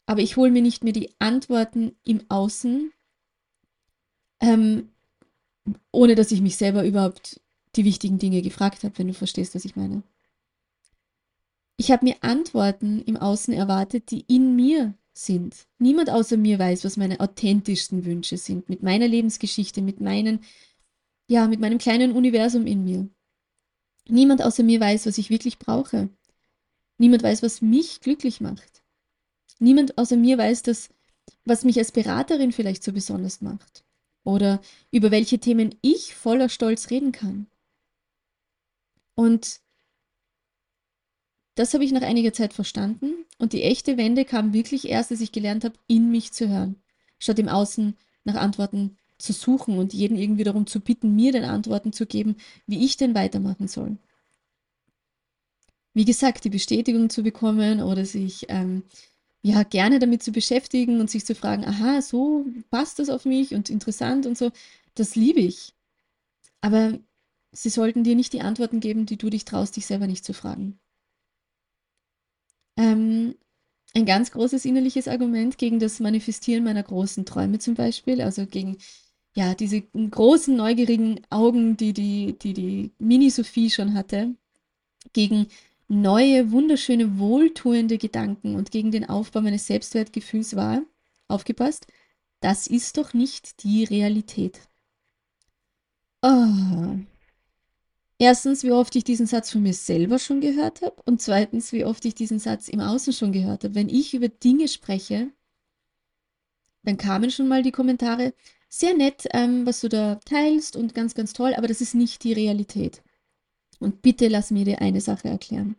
Aber 0.06 0.20
ich 0.20 0.36
hole 0.36 0.50
mir 0.50 0.62
nicht 0.62 0.84
mehr 0.84 0.92
die 0.92 1.10
Antworten 1.18 1.96
im 2.04 2.22
Außen, 2.28 2.92
ähm, 4.40 4.88
ohne 5.92 6.14
dass 6.14 6.32
ich 6.32 6.40
mich 6.40 6.56
selber 6.56 6.84
überhaupt 6.84 7.40
die 7.76 7.84
wichtigen 7.84 8.18
Dinge 8.18 8.42
gefragt 8.42 8.82
habe, 8.82 8.98
wenn 8.98 9.08
du 9.08 9.14
verstehst, 9.14 9.54
was 9.54 9.64
ich 9.64 9.76
meine. 9.76 10.02
Ich 11.76 11.90
habe 11.90 12.04
mir 12.04 12.16
Antworten 12.20 13.02
im 13.02 13.16
Außen 13.16 13.54
erwartet, 13.54 14.10
die 14.10 14.24
in 14.28 14.54
mir 14.56 14.94
sind. 15.14 15.66
Niemand 15.78 16.10
außer 16.10 16.36
mir 16.36 16.58
weiß, 16.58 16.84
was 16.84 16.96
meine 16.96 17.20
authentischsten 17.20 18.04
Wünsche 18.04 18.36
sind, 18.36 18.68
mit 18.68 18.82
meiner 18.82 19.08
Lebensgeschichte, 19.08 19.82
mit 19.82 20.00
meinen, 20.00 20.40
ja, 21.28 21.48
mit 21.48 21.60
meinem 21.60 21.78
kleinen 21.78 22.12
Universum 22.12 22.66
in 22.66 22.84
mir. 22.84 23.08
Niemand 24.08 24.42
außer 24.42 24.62
mir 24.62 24.80
weiß, 24.80 25.06
was 25.06 25.18
ich 25.18 25.30
wirklich 25.30 25.58
brauche. 25.58 26.08
Niemand 26.98 27.22
weiß, 27.22 27.42
was 27.42 27.62
mich 27.62 28.00
glücklich 28.00 28.40
macht. 28.40 28.81
Niemand 29.58 29.98
außer 29.98 30.16
mir 30.16 30.38
weiß, 30.38 30.62
dass, 30.62 30.88
was 31.44 31.64
mich 31.64 31.78
als 31.78 31.92
Beraterin 31.92 32.52
vielleicht 32.52 32.82
so 32.82 32.92
besonders 32.92 33.40
macht. 33.40 33.84
Oder 34.24 34.60
über 34.90 35.10
welche 35.10 35.38
Themen 35.38 35.74
ich 35.82 36.14
voller 36.14 36.48
Stolz 36.48 36.90
reden 36.90 37.12
kann. 37.12 37.46
Und 39.14 39.60
das 41.54 41.74
habe 41.74 41.84
ich 41.84 41.92
nach 41.92 42.02
einiger 42.02 42.32
Zeit 42.32 42.52
verstanden. 42.54 43.24
Und 43.38 43.52
die 43.52 43.62
echte 43.62 43.96
Wende 43.96 44.24
kam 44.24 44.52
wirklich 44.52 44.88
erst, 44.88 45.10
als 45.10 45.20
ich 45.20 45.32
gelernt 45.32 45.64
habe, 45.64 45.74
in 45.86 46.10
mich 46.10 46.32
zu 46.32 46.48
hören, 46.48 46.76
statt 47.18 47.38
im 47.38 47.48
Außen 47.48 47.96
nach 48.24 48.36
Antworten 48.36 48.96
zu 49.18 49.32
suchen 49.32 49.78
und 49.78 49.92
jeden 49.92 50.16
irgendwie 50.16 50.44
darum 50.44 50.66
zu 50.66 50.80
bitten, 50.80 51.14
mir 51.14 51.32
den 51.32 51.44
Antworten 51.44 51.92
zu 51.92 52.06
geben, 52.06 52.36
wie 52.66 52.84
ich 52.84 52.96
denn 52.96 53.14
weitermachen 53.14 53.68
soll. 53.68 53.96
Wie 55.94 56.04
gesagt, 56.04 56.44
die 56.44 56.50
Bestätigung 56.50 57.10
zu 57.10 57.22
bekommen 57.22 57.82
oder 57.82 58.06
sich 58.06 58.46
ähm, 58.48 58.82
ja 59.42 59.64
gerne 59.64 59.98
damit 59.98 60.22
zu 60.22 60.32
beschäftigen 60.32 61.00
und 61.00 61.10
sich 61.10 61.24
zu 61.24 61.34
fragen, 61.34 61.64
aha, 61.64 62.00
so 62.00 62.46
passt 62.70 62.98
das 62.98 63.08
auf 63.10 63.24
mich 63.24 63.54
und 63.54 63.70
interessant 63.70 64.26
und 64.26 64.38
so, 64.38 64.50
das 64.94 65.16
liebe 65.16 65.40
ich. 65.40 65.74
Aber 66.60 66.98
sie 67.52 67.70
sollten 67.70 68.04
dir 68.04 68.14
nicht 68.14 68.32
die 68.32 68.40
Antworten 68.40 68.80
geben, 68.80 69.06
die 69.06 69.16
du 69.18 69.30
dich 69.30 69.44
traust, 69.44 69.76
dich 69.76 69.86
selber 69.86 70.06
nicht 70.06 70.24
zu 70.24 70.32
fragen. 70.32 70.78
Ähm, 72.76 73.34
ein 73.94 74.06
ganz 74.06 74.30
großes 74.30 74.64
innerliches 74.64 75.08
Argument 75.08 75.58
gegen 75.58 75.78
das 75.78 76.00
Manifestieren 76.00 76.64
meiner 76.64 76.82
großen 76.82 77.26
Träume 77.26 77.58
zum 77.58 77.74
Beispiel, 77.74 78.22
also 78.22 78.46
gegen 78.46 78.78
ja, 79.34 79.54
diese 79.54 79.82
großen, 79.82 80.54
neugierigen 80.54 81.20
Augen, 81.30 81.76
die 81.76 81.92
die, 81.92 82.38
die, 82.38 82.52
die 82.52 82.92
Mini-Sophie 82.98 83.70
schon 83.70 83.94
hatte, 83.94 84.34
gegen 85.12 85.46
neue, 85.92 86.52
wunderschöne, 86.52 87.18
wohltuende 87.18 87.98
Gedanken 87.98 88.56
und 88.56 88.70
gegen 88.70 88.90
den 88.90 89.08
Aufbau 89.08 89.40
meines 89.40 89.66
Selbstwertgefühls 89.66 90.56
war, 90.56 90.82
aufgepasst, 91.28 91.86
das 92.40 92.66
ist 92.66 92.96
doch 92.96 93.14
nicht 93.14 93.62
die 93.62 93.84
Realität. 93.84 94.60
Oh, 96.22 96.96
Erstens, 98.18 98.62
wie 98.62 98.70
oft 98.70 98.94
ich 98.94 99.02
diesen 99.02 99.26
Satz 99.26 99.50
von 99.50 99.64
mir 99.64 99.74
selber 99.74 100.20
schon 100.20 100.40
gehört 100.40 100.80
habe 100.80 100.94
und 101.06 101.20
zweitens, 101.20 101.72
wie 101.72 101.84
oft 101.84 102.04
ich 102.04 102.14
diesen 102.14 102.38
Satz 102.38 102.68
im 102.68 102.78
Außen 102.78 103.12
schon 103.12 103.32
gehört 103.32 103.64
habe. 103.64 103.74
Wenn 103.74 103.88
ich 103.88 104.14
über 104.14 104.28
Dinge 104.28 104.68
spreche, 104.68 105.32
dann 106.84 106.96
kamen 106.98 107.32
schon 107.32 107.48
mal 107.48 107.64
die 107.64 107.72
Kommentare, 107.72 108.32
sehr 108.68 108.94
nett, 108.96 109.26
ähm, 109.32 109.66
was 109.66 109.80
du 109.80 109.88
da 109.88 110.20
teilst 110.24 110.76
und 110.76 110.94
ganz, 110.94 111.14
ganz 111.14 111.32
toll, 111.32 111.52
aber 111.54 111.66
das 111.66 111.80
ist 111.80 111.96
nicht 111.96 112.22
die 112.22 112.32
Realität. 112.32 113.02
Und 113.80 114.02
bitte 114.02 114.28
lass 114.28 114.52
mir 114.52 114.64
dir 114.64 114.80
eine 114.80 115.00
Sache 115.00 115.28
erklären. 115.28 115.74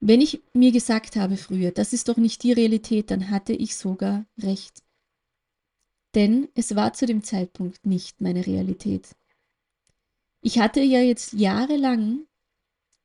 Wenn 0.00 0.20
ich 0.20 0.42
mir 0.52 0.72
gesagt 0.72 1.16
habe 1.16 1.36
früher, 1.36 1.70
das 1.70 1.92
ist 1.92 2.08
doch 2.08 2.16
nicht 2.16 2.42
die 2.42 2.52
Realität, 2.52 3.10
dann 3.10 3.30
hatte 3.30 3.52
ich 3.52 3.76
sogar 3.76 4.26
recht. 4.38 4.82
Denn 6.14 6.48
es 6.54 6.76
war 6.76 6.92
zu 6.92 7.06
dem 7.06 7.22
Zeitpunkt 7.22 7.84
nicht 7.86 8.20
meine 8.20 8.46
Realität. 8.46 9.16
Ich 10.40 10.58
hatte 10.58 10.80
ja 10.80 11.00
jetzt 11.00 11.32
jahrelang 11.32 12.26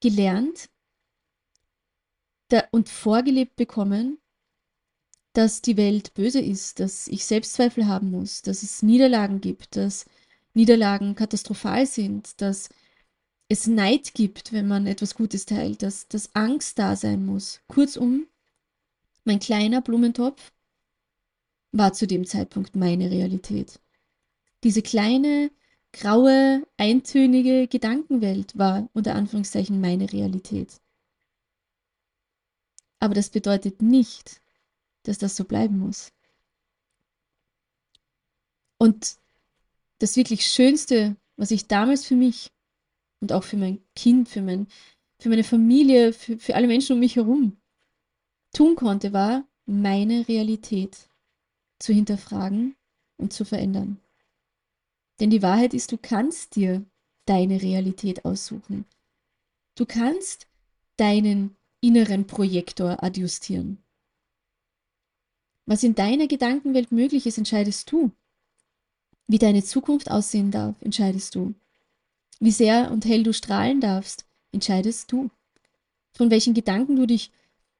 gelernt 0.02 0.70
und 2.72 2.90
vorgelebt 2.90 3.56
bekommen, 3.56 4.18
dass 5.34 5.62
die 5.62 5.78
Welt 5.78 6.14
böse 6.14 6.42
ist, 6.42 6.80
dass 6.80 7.08
ich 7.08 7.26
Selbstzweifel 7.26 7.88
haben 7.88 8.12
muss, 8.12 8.42
dass 8.42 8.64
es 8.64 8.84
Niederlagen 8.84 9.40
gibt, 9.40 9.78
dass 9.78 10.06
Niederlagen 10.54 11.16
katastrophal 11.16 11.86
sind, 11.86 12.42
dass 12.42 12.70
es 13.52 13.68
Neid 13.68 14.14
gibt, 14.14 14.54
wenn 14.54 14.66
man 14.66 14.88
etwas 14.88 15.14
Gutes 15.14 15.46
teilt, 15.46 15.84
dass, 15.84 16.08
dass 16.08 16.34
Angst 16.34 16.80
da 16.80 16.96
sein 16.96 17.26
muss. 17.26 17.60
Kurzum, 17.68 18.26
mein 19.26 19.40
kleiner 19.40 19.82
Blumentopf 19.82 20.54
war 21.74 21.92
zu 21.92 22.08
dem 22.08 22.26
Zeitpunkt 22.26 22.78
meine 22.78 23.12
Realität. 23.12 23.82
Diese 24.64 24.82
kleine 24.82 25.52
graue, 25.92 26.66
eintönige 26.78 27.68
Gedankenwelt 27.68 28.58
war 28.58 28.90
unter 28.94 29.16
Anführungszeichen 29.16 29.82
meine 29.82 30.12
Realität. 30.14 30.80
Aber 33.00 33.14
das 33.14 33.30
bedeutet 33.30 33.82
nicht, 33.82 34.40
dass 35.04 35.18
das 35.18 35.36
so 35.36 35.44
bleiben 35.44 35.78
muss. 35.78 36.14
Und 38.78 39.18
das 40.00 40.16
wirklich 40.16 40.48
Schönste, 40.48 41.18
was 41.36 41.52
ich 41.52 41.68
damals 41.68 42.06
für 42.06 42.16
mich 42.16 42.50
und 43.22 43.32
auch 43.32 43.44
für 43.44 43.58
mein 43.58 43.80
Kind, 43.96 44.28
für, 44.28 44.42
mein, 44.42 44.68
für 45.20 45.30
meine 45.30 45.44
Familie, 45.44 46.12
für, 46.12 46.38
für 46.38 46.56
alle 46.56 46.68
Menschen 46.68 46.94
um 46.94 47.00
mich 47.00 47.16
herum 47.16 47.58
tun 48.54 48.76
konnte, 48.76 49.14
war, 49.14 49.46
meine 49.66 50.28
Realität 50.28 51.10
zu 51.80 51.94
hinterfragen 51.94 52.76
und 53.18 53.32
zu 53.32 53.46
verändern. 53.46 54.00
Denn 55.20 55.30
die 55.30 55.42
Wahrheit 55.42 55.74
ist, 55.74 55.92
du 55.92 55.98
kannst 55.98 56.56
dir 56.56 56.84
deine 57.26 57.62
Realität 57.62 58.26
aussuchen. 58.26 58.86
Du 59.76 59.86
kannst 59.86 60.48
deinen 60.98 61.56
inneren 61.80 62.28
Projektor 62.28 63.04
adjustieren. 63.04 63.78
Was 65.66 65.84
in 65.84 65.96
deiner 65.96 66.28
Gedankenwelt 66.28 66.92
möglich 66.92 67.26
ist, 67.26 67.38
entscheidest 67.38 67.92
du. 67.92 68.12
Wie 69.28 69.38
deine 69.38 69.64
Zukunft 69.64 70.12
aussehen 70.12 70.52
darf, 70.52 70.76
entscheidest 70.82 71.36
du. 71.36 71.54
Wie 72.44 72.52
sehr 72.52 72.90
und 72.92 73.06
hell 73.06 73.22
du 73.22 73.34
strahlen 73.34 73.82
darfst, 73.82 74.26
entscheidest 74.52 75.12
du. 75.12 75.30
Von 76.12 76.32
welchen 76.32 76.56
Gedanken 76.56 76.96
du 76.96 77.06
dich 77.06 77.32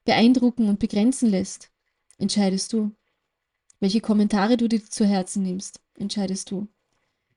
beeindrucken 0.06 0.70
und 0.70 0.78
begrenzen 0.78 1.32
lässt, 1.32 1.72
entscheidest 2.20 2.72
du. 2.72 2.92
Welche 3.80 4.02
Kommentare 4.02 4.58
du 4.58 4.70
dir 4.70 4.86
zu 4.86 5.04
Herzen 5.04 5.42
nimmst, 5.42 5.82
entscheidest 5.96 6.52
du. 6.52 6.68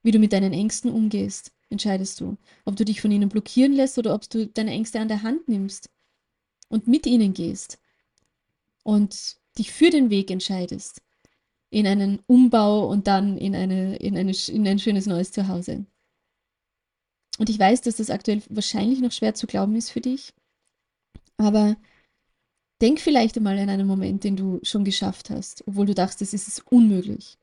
Wie 0.03 0.11
du 0.11 0.19
mit 0.19 0.35
deinen 0.35 0.53
Ängsten 0.53 0.91
umgehst, 0.91 1.53
entscheidest 1.71 2.21
du. 2.21 2.37
Ob 2.67 2.77
du 2.77 2.85
dich 2.85 3.01
von 3.01 3.11
ihnen 3.11 3.31
blockieren 3.31 3.73
lässt 3.73 3.97
oder 3.97 4.15
ob 4.15 4.29
du 4.29 4.47
deine 4.47 4.73
Ängste 4.73 5.01
an 5.01 5.09
der 5.09 5.23
Hand 5.23 5.49
nimmst 5.49 5.89
und 6.69 6.89
mit 6.89 7.07
ihnen 7.07 7.33
gehst 7.33 7.79
und 8.83 9.39
dich 9.57 9.73
für 9.73 9.89
den 9.89 10.11
Weg 10.11 10.31
entscheidest 10.31 11.01
in 11.71 11.87
einen 11.87 12.19
Umbau 12.27 12.87
und 12.87 13.07
dann 13.07 13.39
in, 13.39 13.55
eine, 13.55 13.97
in, 13.97 14.15
eine, 14.15 14.33
in 14.49 14.69
ein 14.69 14.79
schönes 14.79 15.07
neues 15.07 15.33
Zuhause. 15.33 15.87
Und 17.39 17.51
ich 17.51 17.59
weiß, 17.59 17.81
dass 17.83 17.97
das 17.97 18.11
aktuell 18.11 18.43
wahrscheinlich 18.49 19.01
noch 19.01 19.13
schwer 19.13 19.35
zu 19.35 19.47
glauben 19.47 19.75
ist 19.75 19.91
für 19.91 20.01
dich, 20.01 20.33
aber 21.37 21.77
denk 22.81 23.01
vielleicht 23.01 23.37
einmal 23.37 23.59
an 23.59 23.69
einen 23.69 23.87
Moment, 23.87 24.25
den 24.25 24.37
du 24.37 24.61
schon 24.63 24.85
geschafft 24.85 25.31
hast, 25.31 25.67
obwohl 25.67 25.87
du 25.87 25.95
dachtest, 25.95 26.35
es 26.35 26.49
ist 26.49 26.67
unmöglich 26.71 27.39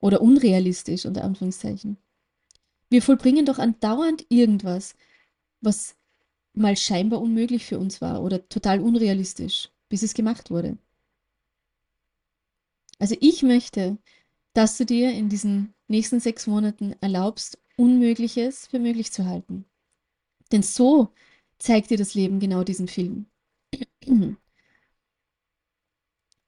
oder 0.00 0.20
unrealistisch 0.20 1.06
unter 1.06 1.24
Anführungszeichen. 1.24 1.96
Wir 2.90 3.02
vollbringen 3.02 3.46
doch 3.46 3.58
andauernd 3.58 4.26
irgendwas, 4.28 4.94
was 5.60 5.94
mal 6.52 6.76
scheinbar 6.76 7.20
unmöglich 7.20 7.64
für 7.64 7.78
uns 7.78 8.00
war 8.00 8.22
oder 8.22 8.48
total 8.48 8.80
unrealistisch, 8.80 9.70
bis 9.88 10.02
es 10.02 10.14
gemacht 10.14 10.50
wurde. 10.50 10.76
Also 12.98 13.16
ich 13.20 13.42
möchte, 13.42 13.96
dass 14.52 14.76
du 14.76 14.84
dir 14.84 15.12
in 15.12 15.28
diesen 15.28 15.72
nächsten 15.88 16.20
sechs 16.20 16.46
Monaten 16.46 16.94
erlaubst, 17.00 17.58
Unmögliches 17.80 18.66
für 18.66 18.78
möglich 18.78 19.10
zu 19.10 19.24
halten. 19.24 19.64
Denn 20.52 20.62
so 20.62 21.08
zeigt 21.58 21.88
dir 21.88 21.96
das 21.96 22.12
Leben 22.12 22.38
genau 22.38 22.62
diesen 22.62 22.88
Film. 22.88 23.24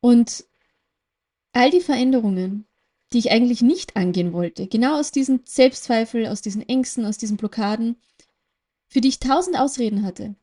Und 0.00 0.44
all 1.54 1.70
die 1.70 1.80
Veränderungen, 1.80 2.66
die 3.14 3.18
ich 3.18 3.30
eigentlich 3.30 3.62
nicht 3.62 3.96
angehen 3.96 4.34
wollte. 4.34 4.66
Genau 4.66 5.00
aus 5.00 5.10
diesen 5.10 5.40
Selbstzweifel, 5.46 6.26
aus 6.26 6.42
diesen 6.42 6.68
Ängsten, 6.68 7.06
aus 7.06 7.16
diesen 7.16 7.38
Blockaden, 7.38 7.96
für 8.88 9.00
die 9.00 9.08
ich 9.08 9.18
tausend 9.18 9.58
Ausreden 9.58 10.02
hatte. 10.02 10.34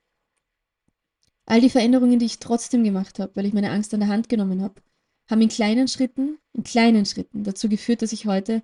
All 1.46 1.62
die 1.62 1.70
Veränderungen, 1.70 2.18
die 2.18 2.26
ich 2.26 2.40
trotzdem 2.40 2.84
gemacht 2.84 3.20
habe, 3.20 3.36
weil 3.36 3.46
ich 3.46 3.54
meine 3.54 3.70
Angst 3.70 3.94
an 3.94 4.00
der 4.00 4.10
Hand 4.10 4.28
genommen 4.28 4.64
habe, 4.64 4.82
haben 5.30 5.42
in 5.42 5.50
kleinen 5.50 5.88
Schritten, 5.88 6.40
in 6.54 6.64
kleinen 6.64 7.06
Schritten 7.06 7.44
dazu 7.44 7.70
geführt, 7.70 8.02
dass 8.02 8.12
ich 8.12 8.26
heute 8.26 8.64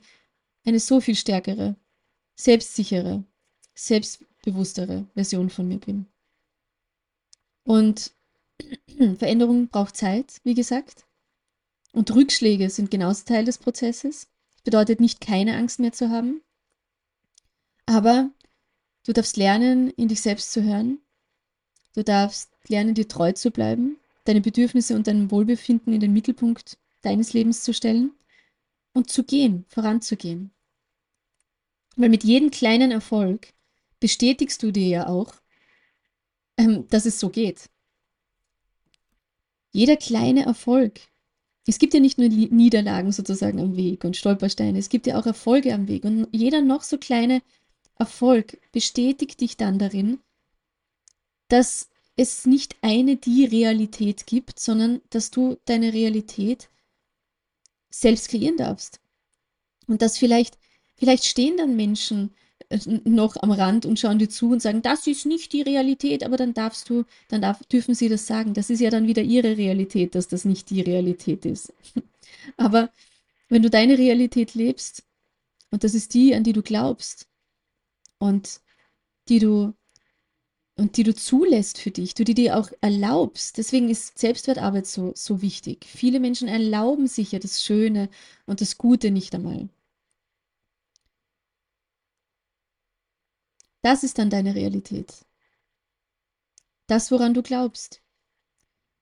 eine 0.65 0.79
so 0.79 0.99
viel 1.01 1.15
stärkere, 1.15 1.75
selbstsichere, 2.35 3.23
selbstbewusstere 3.73 5.07
Version 5.13 5.49
von 5.49 5.67
mir 5.67 5.79
bin. 5.79 6.05
Und 7.63 8.13
Veränderung 9.17 9.67
braucht 9.67 9.97
Zeit, 9.97 10.39
wie 10.43 10.53
gesagt. 10.53 11.05
Und 11.91 12.13
Rückschläge 12.13 12.69
sind 12.69 12.91
genauso 12.91 13.23
Teil 13.25 13.45
des 13.45 13.57
Prozesses. 13.57 14.27
Das 14.53 14.61
bedeutet 14.63 14.99
nicht, 14.99 15.21
keine 15.21 15.55
Angst 15.55 15.79
mehr 15.79 15.93
zu 15.93 16.09
haben. 16.09 16.41
Aber 17.85 18.29
du 19.05 19.13
darfst 19.13 19.37
lernen, 19.37 19.89
in 19.91 20.07
dich 20.07 20.21
selbst 20.21 20.51
zu 20.51 20.63
hören. 20.63 20.99
Du 21.93 22.03
darfst 22.03 22.49
lernen, 22.67 22.93
dir 22.93 23.07
treu 23.07 23.31
zu 23.31 23.51
bleiben, 23.51 23.97
deine 24.25 24.41
Bedürfnisse 24.41 24.95
und 24.95 25.07
dein 25.07 25.31
Wohlbefinden 25.31 25.93
in 25.93 26.01
den 26.01 26.13
Mittelpunkt 26.13 26.77
deines 27.01 27.33
Lebens 27.33 27.63
zu 27.63 27.73
stellen 27.73 28.11
und 28.93 29.09
zu 29.09 29.23
gehen, 29.23 29.65
voranzugehen. 29.69 30.51
Weil 31.95 32.09
mit 32.09 32.23
jedem 32.23 32.51
kleinen 32.51 32.91
Erfolg 32.91 33.53
bestätigst 33.99 34.61
du 34.63 34.71
dir 34.71 34.87
ja 34.87 35.07
auch, 35.07 35.33
ähm, 36.57 36.87
dass 36.89 37.05
es 37.05 37.19
so 37.19 37.29
geht. 37.29 37.69
Jeder 39.71 39.97
kleine 39.97 40.45
Erfolg. 40.45 41.01
Es 41.67 41.79
gibt 41.79 41.93
ja 41.93 41.99
nicht 41.99 42.17
nur 42.17 42.29
Niederlagen 42.29 43.11
sozusagen 43.11 43.59
am 43.59 43.75
Weg 43.75 44.03
und 44.03 44.15
Stolpersteine, 44.15 44.77
es 44.77 44.89
gibt 44.89 45.07
ja 45.07 45.19
auch 45.19 45.25
Erfolge 45.25 45.73
am 45.73 45.87
Weg. 45.87 46.03
Und 46.03 46.27
jeder 46.31 46.61
noch 46.61 46.83
so 46.83 46.97
kleine 46.97 47.41
Erfolg 47.97 48.59
bestätigt 48.71 49.41
dich 49.41 49.57
dann 49.57 49.79
darin, 49.79 50.19
dass 51.47 51.89
es 52.15 52.45
nicht 52.45 52.75
eine 52.81 53.17
die 53.17 53.45
Realität 53.45 54.25
gibt, 54.25 54.59
sondern 54.59 55.01
dass 55.09 55.31
du 55.31 55.57
deine 55.65 55.93
Realität 55.93 56.69
selbst 57.89 58.29
kreieren 58.29 58.57
darfst. 58.57 58.99
Und 59.87 60.01
dass 60.01 60.17
vielleicht, 60.17 60.57
vielleicht 60.95 61.25
stehen 61.25 61.57
dann 61.57 61.75
Menschen 61.75 62.33
äh, 62.69 62.79
noch 63.03 63.35
am 63.37 63.51
Rand 63.51 63.85
und 63.85 63.99
schauen 63.99 64.19
dir 64.19 64.29
zu 64.29 64.51
und 64.51 64.61
sagen, 64.61 64.81
das 64.81 65.07
ist 65.07 65.25
nicht 65.25 65.53
die 65.53 65.61
Realität, 65.61 66.23
aber 66.23 66.37
dann 66.37 66.53
darfst 66.53 66.89
du, 66.89 67.05
dann 67.29 67.41
darf, 67.41 67.63
dürfen 67.65 67.95
sie 67.95 68.09
das 68.09 68.27
sagen. 68.27 68.53
Das 68.53 68.69
ist 68.69 68.79
ja 68.79 68.89
dann 68.89 69.07
wieder 69.07 69.21
ihre 69.21 69.57
Realität, 69.57 70.15
dass 70.15 70.27
das 70.27 70.45
nicht 70.45 70.69
die 70.69 70.81
Realität 70.81 71.45
ist. 71.45 71.73
aber 72.57 72.89
wenn 73.49 73.61
du 73.61 73.69
deine 73.69 73.97
Realität 73.97 74.55
lebst, 74.55 75.03
und 75.71 75.83
das 75.83 75.93
ist 75.93 76.13
die, 76.13 76.35
an 76.35 76.43
die 76.43 76.53
du 76.53 76.61
glaubst, 76.61 77.27
und 78.19 78.61
die 79.27 79.39
du 79.39 79.73
und 80.77 80.97
die 80.97 81.03
du 81.03 81.15
zulässt 81.15 81.77
für 81.77 81.91
dich, 81.91 82.15
du 82.15 82.25
die 82.25 82.33
dir 82.33 82.57
auch 82.57 82.69
erlaubst. 82.81 83.57
Deswegen 83.57 83.89
ist 83.89 84.19
Selbstwertarbeit 84.19 84.85
so, 84.87 85.13
so 85.15 85.41
wichtig. 85.41 85.85
Viele 85.85 86.19
Menschen 86.19 86.49
erlauben 86.49 87.07
sich 87.07 87.31
ja 87.31 87.39
das 87.39 87.63
Schöne 87.63 88.09
und 88.45 88.59
das 88.59 88.77
Gute 88.77 89.11
nicht 89.11 89.33
einmal. 89.33 89.69
Das 93.85 94.03
ist 94.03 94.17
dann 94.17 94.31
deine 94.31 94.55
Realität. 94.55 95.13
Das, 96.87 97.11
woran 97.11 97.35
du 97.35 97.43
glaubst. 97.43 98.01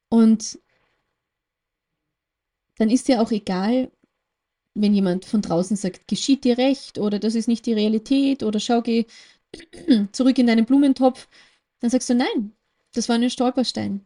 Und 0.10 0.60
dann 2.76 2.90
ist 2.90 3.08
dir 3.08 3.22
auch 3.22 3.32
egal, 3.32 3.90
wenn 4.74 4.94
jemand 4.94 5.24
von 5.24 5.42
draußen 5.42 5.78
sagt, 5.78 6.10
geschieht 6.10 6.44
dir 6.44 6.58
recht 6.58 6.98
oder 6.98 7.18
das 7.18 7.34
ist 7.34 7.48
nicht 7.48 7.66
die 7.66 7.72
Realität 7.72 8.44
oder 8.44 8.60
schau, 8.60 8.82
geh 8.82 9.06
zurück 10.12 10.38
in 10.38 10.48
deinen 10.48 10.66
Blumentopf 10.66 11.30
dann 11.80 11.90
sagst 11.90 12.10
du, 12.10 12.16
nein, 12.16 12.54
das 12.92 13.08
war 13.08 13.16
ein 13.16 13.30
Stolperstein 13.30 14.06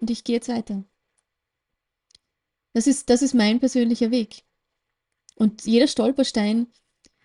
und 0.00 0.10
ich 0.10 0.24
gehe 0.24 0.34
jetzt 0.36 0.48
weiter. 0.48 0.82
Das 2.72 2.88
ist, 2.88 3.10
das 3.10 3.22
ist 3.22 3.34
mein 3.34 3.60
persönlicher 3.60 4.10
Weg. 4.10 4.42
Und 5.36 5.66
jeder 5.66 5.86
Stolperstein, 5.86 6.66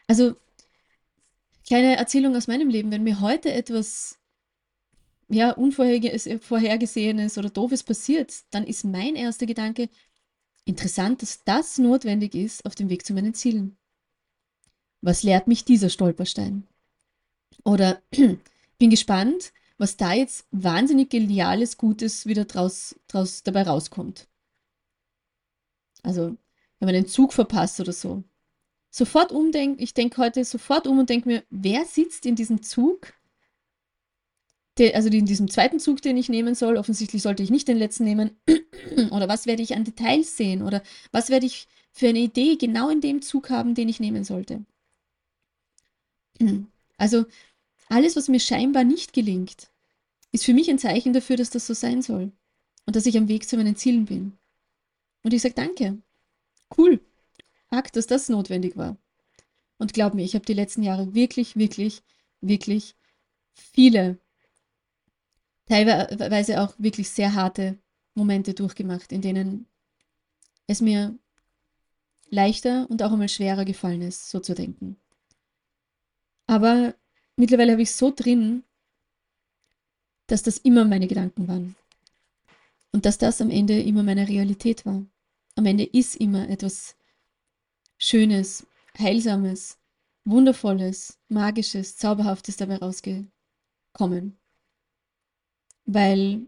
also 0.08 0.36
kleine 1.72 1.96
Erzählung 1.96 2.36
aus 2.36 2.48
meinem 2.48 2.68
Leben, 2.68 2.92
wenn 2.92 3.06
mir 3.06 3.22
heute 3.22 3.54
etwas 3.54 4.20
ja, 5.30 5.52
Unvorhergesehenes 5.52 7.38
oder 7.38 7.50
Doofes 7.50 7.84
passiert, 7.84 8.34
dann 8.50 8.66
ist 8.66 8.84
mein 8.84 9.16
erster 9.16 9.46
Gedanke, 9.46 9.88
interessant, 10.66 11.22
dass 11.22 11.46
das 11.46 11.78
notwendig 11.78 12.36
ist 12.36 12.66
auf 12.66 12.76
dem 12.76 12.90
Weg 12.90 13.06
zu 13.06 13.14
meinen 13.14 13.34
Zielen. 13.34 13.78
Was 15.00 15.24
lehrt 15.24 15.48
mich 15.48 15.64
dieser 15.64 15.88
Stolperstein? 15.88 16.68
Oder 17.64 18.02
bin 18.78 18.90
gespannt, 18.90 19.54
was 19.78 19.96
da 19.96 20.12
jetzt 20.12 20.48
wahnsinnig 20.52 21.10
geniales, 21.10 21.78
Gutes 21.78 22.26
wieder 22.26 22.44
draus, 22.44 23.00
draus 23.08 23.44
dabei 23.44 23.64
rauskommt. 23.64 24.28
Also, 26.04 26.36
wenn 26.80 26.86
man 26.88 26.96
einen 26.96 27.08
Zug 27.08 27.32
verpasst 27.32 27.80
oder 27.80 27.94
so. 27.94 28.26
Sofort 28.94 29.32
umdenken, 29.32 29.82
ich 29.82 29.94
denke 29.94 30.18
heute 30.18 30.44
sofort 30.44 30.86
um 30.86 31.00
und 31.00 31.10
denke 31.10 31.28
mir, 31.30 31.44
wer 31.50 31.86
sitzt 31.86 32.26
in 32.26 32.36
diesem 32.36 32.62
Zug? 32.62 33.14
Der, 34.78 34.96
also 34.96 35.10
in 35.10 35.26
diesem 35.26 35.50
zweiten 35.50 35.80
Zug, 35.80 36.02
den 36.02 36.18
ich 36.18 36.28
nehmen 36.28 36.56
soll. 36.56 36.76
Offensichtlich 36.76 37.22
sollte 37.22 37.42
ich 37.42 37.50
nicht 37.50 37.70
den 37.70 37.78
letzten 37.78 38.04
nehmen. 38.04 38.32
oder 39.12 39.30
was 39.30 39.46
werde 39.46 39.64
ich 39.64 39.76
an 39.76 39.86
Details 39.86 40.36
sehen? 40.36 40.62
Oder 40.62 40.84
was 41.14 41.30
werde 41.30 41.46
ich 41.46 41.68
für 41.94 42.10
eine 42.10 42.20
Idee 42.20 42.58
genau 42.58 42.90
in 42.90 43.00
dem 43.00 43.22
Zug 43.22 43.50
haben, 43.50 43.76
den 43.76 43.88
ich 43.90 44.00
nehmen 44.00 44.24
sollte? 44.24 44.66
Also 46.98 47.26
alles, 47.90 48.16
was 48.16 48.28
mir 48.28 48.40
scheinbar 48.40 48.84
nicht 48.84 49.12
gelingt, 49.12 49.72
ist 50.32 50.46
für 50.46 50.54
mich 50.54 50.70
ein 50.70 50.78
Zeichen 50.78 51.14
dafür, 51.14 51.36
dass 51.36 51.50
das 51.50 51.66
so 51.66 51.74
sein 51.74 52.04
soll 52.04 52.32
und 52.86 52.96
dass 52.96 53.08
ich 53.08 53.18
am 53.18 53.28
Weg 53.28 53.50
zu 53.50 53.58
meinen 53.58 53.76
Zielen 53.76 54.06
bin. 54.06 54.38
Und 55.24 55.34
ich 55.34 55.42
sage 55.42 55.56
danke. 55.56 55.98
Cool. 56.78 57.02
Akt, 57.72 57.96
dass 57.96 58.08
das 58.08 58.30
notwendig 58.30 58.78
war. 58.78 58.98
Und 59.78 59.94
glaub 59.94 60.14
mir, 60.14 60.24
ich 60.24 60.36
habe 60.36 60.46
die 60.46 60.54
letzten 60.54 60.84
Jahre 60.84 61.16
wirklich, 61.16 61.56
wirklich, 61.56 62.04
wirklich 62.42 62.96
viele, 63.54 64.20
teilweise 65.68 66.62
auch 66.62 66.76
wirklich 66.78 67.10
sehr 67.10 67.34
harte 67.34 67.80
Momente 68.14 68.54
durchgemacht, 68.54 69.12
in 69.12 69.22
denen 69.22 69.66
es 70.68 70.82
mir 70.82 71.18
leichter 72.30 72.90
und 72.90 73.02
auch 73.02 73.12
einmal 73.12 73.30
schwerer 73.30 73.66
gefallen 73.66 74.02
ist, 74.02 74.30
so 74.30 74.40
zu 74.40 74.54
denken. 74.54 74.98
Aber 76.48 76.94
mittlerweile 77.36 77.74
habe 77.74 77.82
ich 77.82 77.92
so 77.92 78.12
drin, 78.12 78.64
dass 80.28 80.44
das 80.44 80.58
immer 80.58 80.86
meine 80.86 81.08
Gedanken 81.08 81.48
waren. 81.48 81.76
Und 82.92 83.06
dass 83.06 83.18
das 83.18 83.42
am 83.42 83.50
Ende 83.50 83.82
immer 83.82 84.04
meine 84.04 84.28
Realität 84.28 84.86
war. 84.86 85.06
Am 85.56 85.66
Ende 85.66 85.86
ist 85.86 86.16
immer 86.18 86.50
etwas 86.50 86.96
Schönes, 88.04 88.66
Heilsames, 88.98 89.78
Wundervolles, 90.26 91.20
Magisches, 91.30 91.98
Zauberhaftes 91.98 92.58
dabei 92.58 92.78
rausgekommen. 92.78 94.40
Weil 95.86 96.48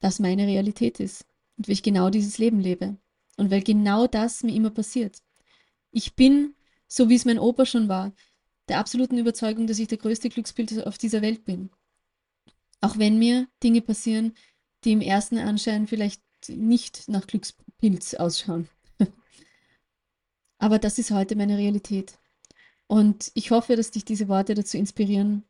das 0.00 0.18
meine 0.18 0.48
Realität 0.48 0.98
ist 0.98 1.24
und 1.56 1.68
weil 1.68 1.74
ich 1.74 1.84
genau 1.84 2.10
dieses 2.10 2.38
Leben 2.38 2.58
lebe. 2.58 2.96
Und 3.36 3.52
weil 3.52 3.62
genau 3.62 4.08
das 4.08 4.42
mir 4.42 4.52
immer 4.52 4.70
passiert. 4.70 5.22
Ich 5.92 6.16
bin, 6.16 6.56
so 6.88 7.08
wie 7.08 7.14
es 7.14 7.24
mein 7.24 7.38
Opa 7.38 7.64
schon 7.64 7.86
war, 7.86 8.12
der 8.66 8.80
absoluten 8.80 9.16
Überzeugung, 9.16 9.68
dass 9.68 9.78
ich 9.78 9.86
der 9.86 9.98
größte 9.98 10.28
Glücksbild 10.28 10.84
auf 10.88 10.98
dieser 10.98 11.22
Welt 11.22 11.44
bin. 11.44 11.70
Auch 12.80 12.98
wenn 12.98 13.20
mir 13.20 13.46
Dinge 13.62 13.80
passieren, 13.80 14.34
die 14.82 14.90
im 14.90 15.02
ersten 15.02 15.38
Anschein 15.38 15.86
vielleicht 15.86 16.20
nicht 16.48 17.08
nach 17.08 17.28
Glückspilz 17.28 18.14
ausschauen. 18.14 18.68
Aber 20.58 20.78
das 20.78 20.98
ist 20.98 21.10
heute 21.10 21.36
meine 21.36 21.56
Realität. 21.56 22.18
Und 22.86 23.30
ich 23.34 23.50
hoffe, 23.50 23.76
dass 23.76 23.90
dich 23.90 24.04
diese 24.04 24.28
Worte 24.28 24.54
dazu 24.54 24.76
inspirieren 24.76 25.44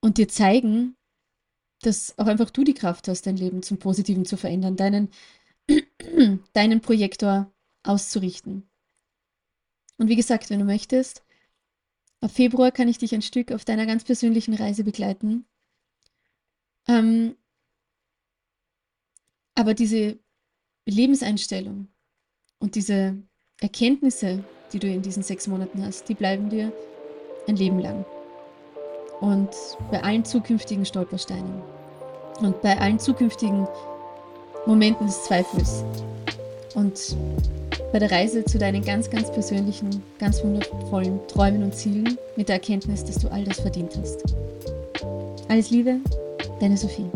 und 0.00 0.18
dir 0.18 0.28
zeigen, 0.28 0.96
dass 1.80 2.16
auch 2.18 2.26
einfach 2.26 2.50
du 2.50 2.64
die 2.64 2.74
Kraft 2.74 3.08
hast, 3.08 3.26
dein 3.26 3.36
Leben 3.36 3.62
zum 3.62 3.78
Positiven 3.78 4.24
zu 4.24 4.36
verändern, 4.36 4.76
deinen, 4.76 5.10
deinen 6.52 6.80
Projektor 6.80 7.52
auszurichten. 7.82 8.68
Und 9.98 10.08
wie 10.08 10.16
gesagt, 10.16 10.50
wenn 10.50 10.60
du 10.60 10.64
möchtest, 10.64 11.24
ab 12.20 12.30
Februar 12.30 12.70
kann 12.70 12.88
ich 12.88 12.98
dich 12.98 13.14
ein 13.14 13.22
Stück 13.22 13.52
auf 13.52 13.64
deiner 13.64 13.86
ganz 13.86 14.04
persönlichen 14.04 14.54
Reise 14.54 14.84
begleiten 14.84 15.46
ähm, 16.86 17.36
aber 19.54 19.74
diese 19.74 20.18
Lebenseinstellung 20.86 21.88
und 22.58 22.74
diese 22.74 23.22
Erkenntnisse, 23.60 24.44
die 24.72 24.78
du 24.78 24.86
in 24.86 25.02
diesen 25.02 25.22
sechs 25.22 25.46
Monaten 25.46 25.84
hast, 25.84 26.08
die 26.08 26.14
bleiben 26.14 26.50
dir 26.50 26.72
ein 27.46 27.56
Leben 27.56 27.78
lang. 27.78 28.04
Und 29.20 29.50
bei 29.90 30.02
allen 30.02 30.24
zukünftigen 30.24 30.84
Stolpersteinen 30.84 31.62
und 32.40 32.60
bei 32.62 32.76
allen 32.78 32.98
zukünftigen 32.98 33.66
Momenten 34.66 35.06
des 35.06 35.24
Zweifels 35.24 35.84
und 36.74 37.16
bei 37.92 37.98
der 38.00 38.10
Reise 38.10 38.44
zu 38.44 38.58
deinen 38.58 38.84
ganz, 38.84 39.08
ganz 39.08 39.30
persönlichen, 39.30 40.02
ganz 40.18 40.42
wundervollen 40.42 41.20
Träumen 41.28 41.62
und 41.62 41.74
Zielen 41.74 42.18
mit 42.36 42.48
der 42.48 42.56
Erkenntnis, 42.56 43.04
dass 43.04 43.18
du 43.18 43.30
all 43.30 43.44
das 43.44 43.60
verdient 43.60 43.96
hast. 43.96 44.34
Alles 45.48 45.70
Liebe, 45.70 46.00
Deine 46.60 46.76
Sophie. 46.76 47.10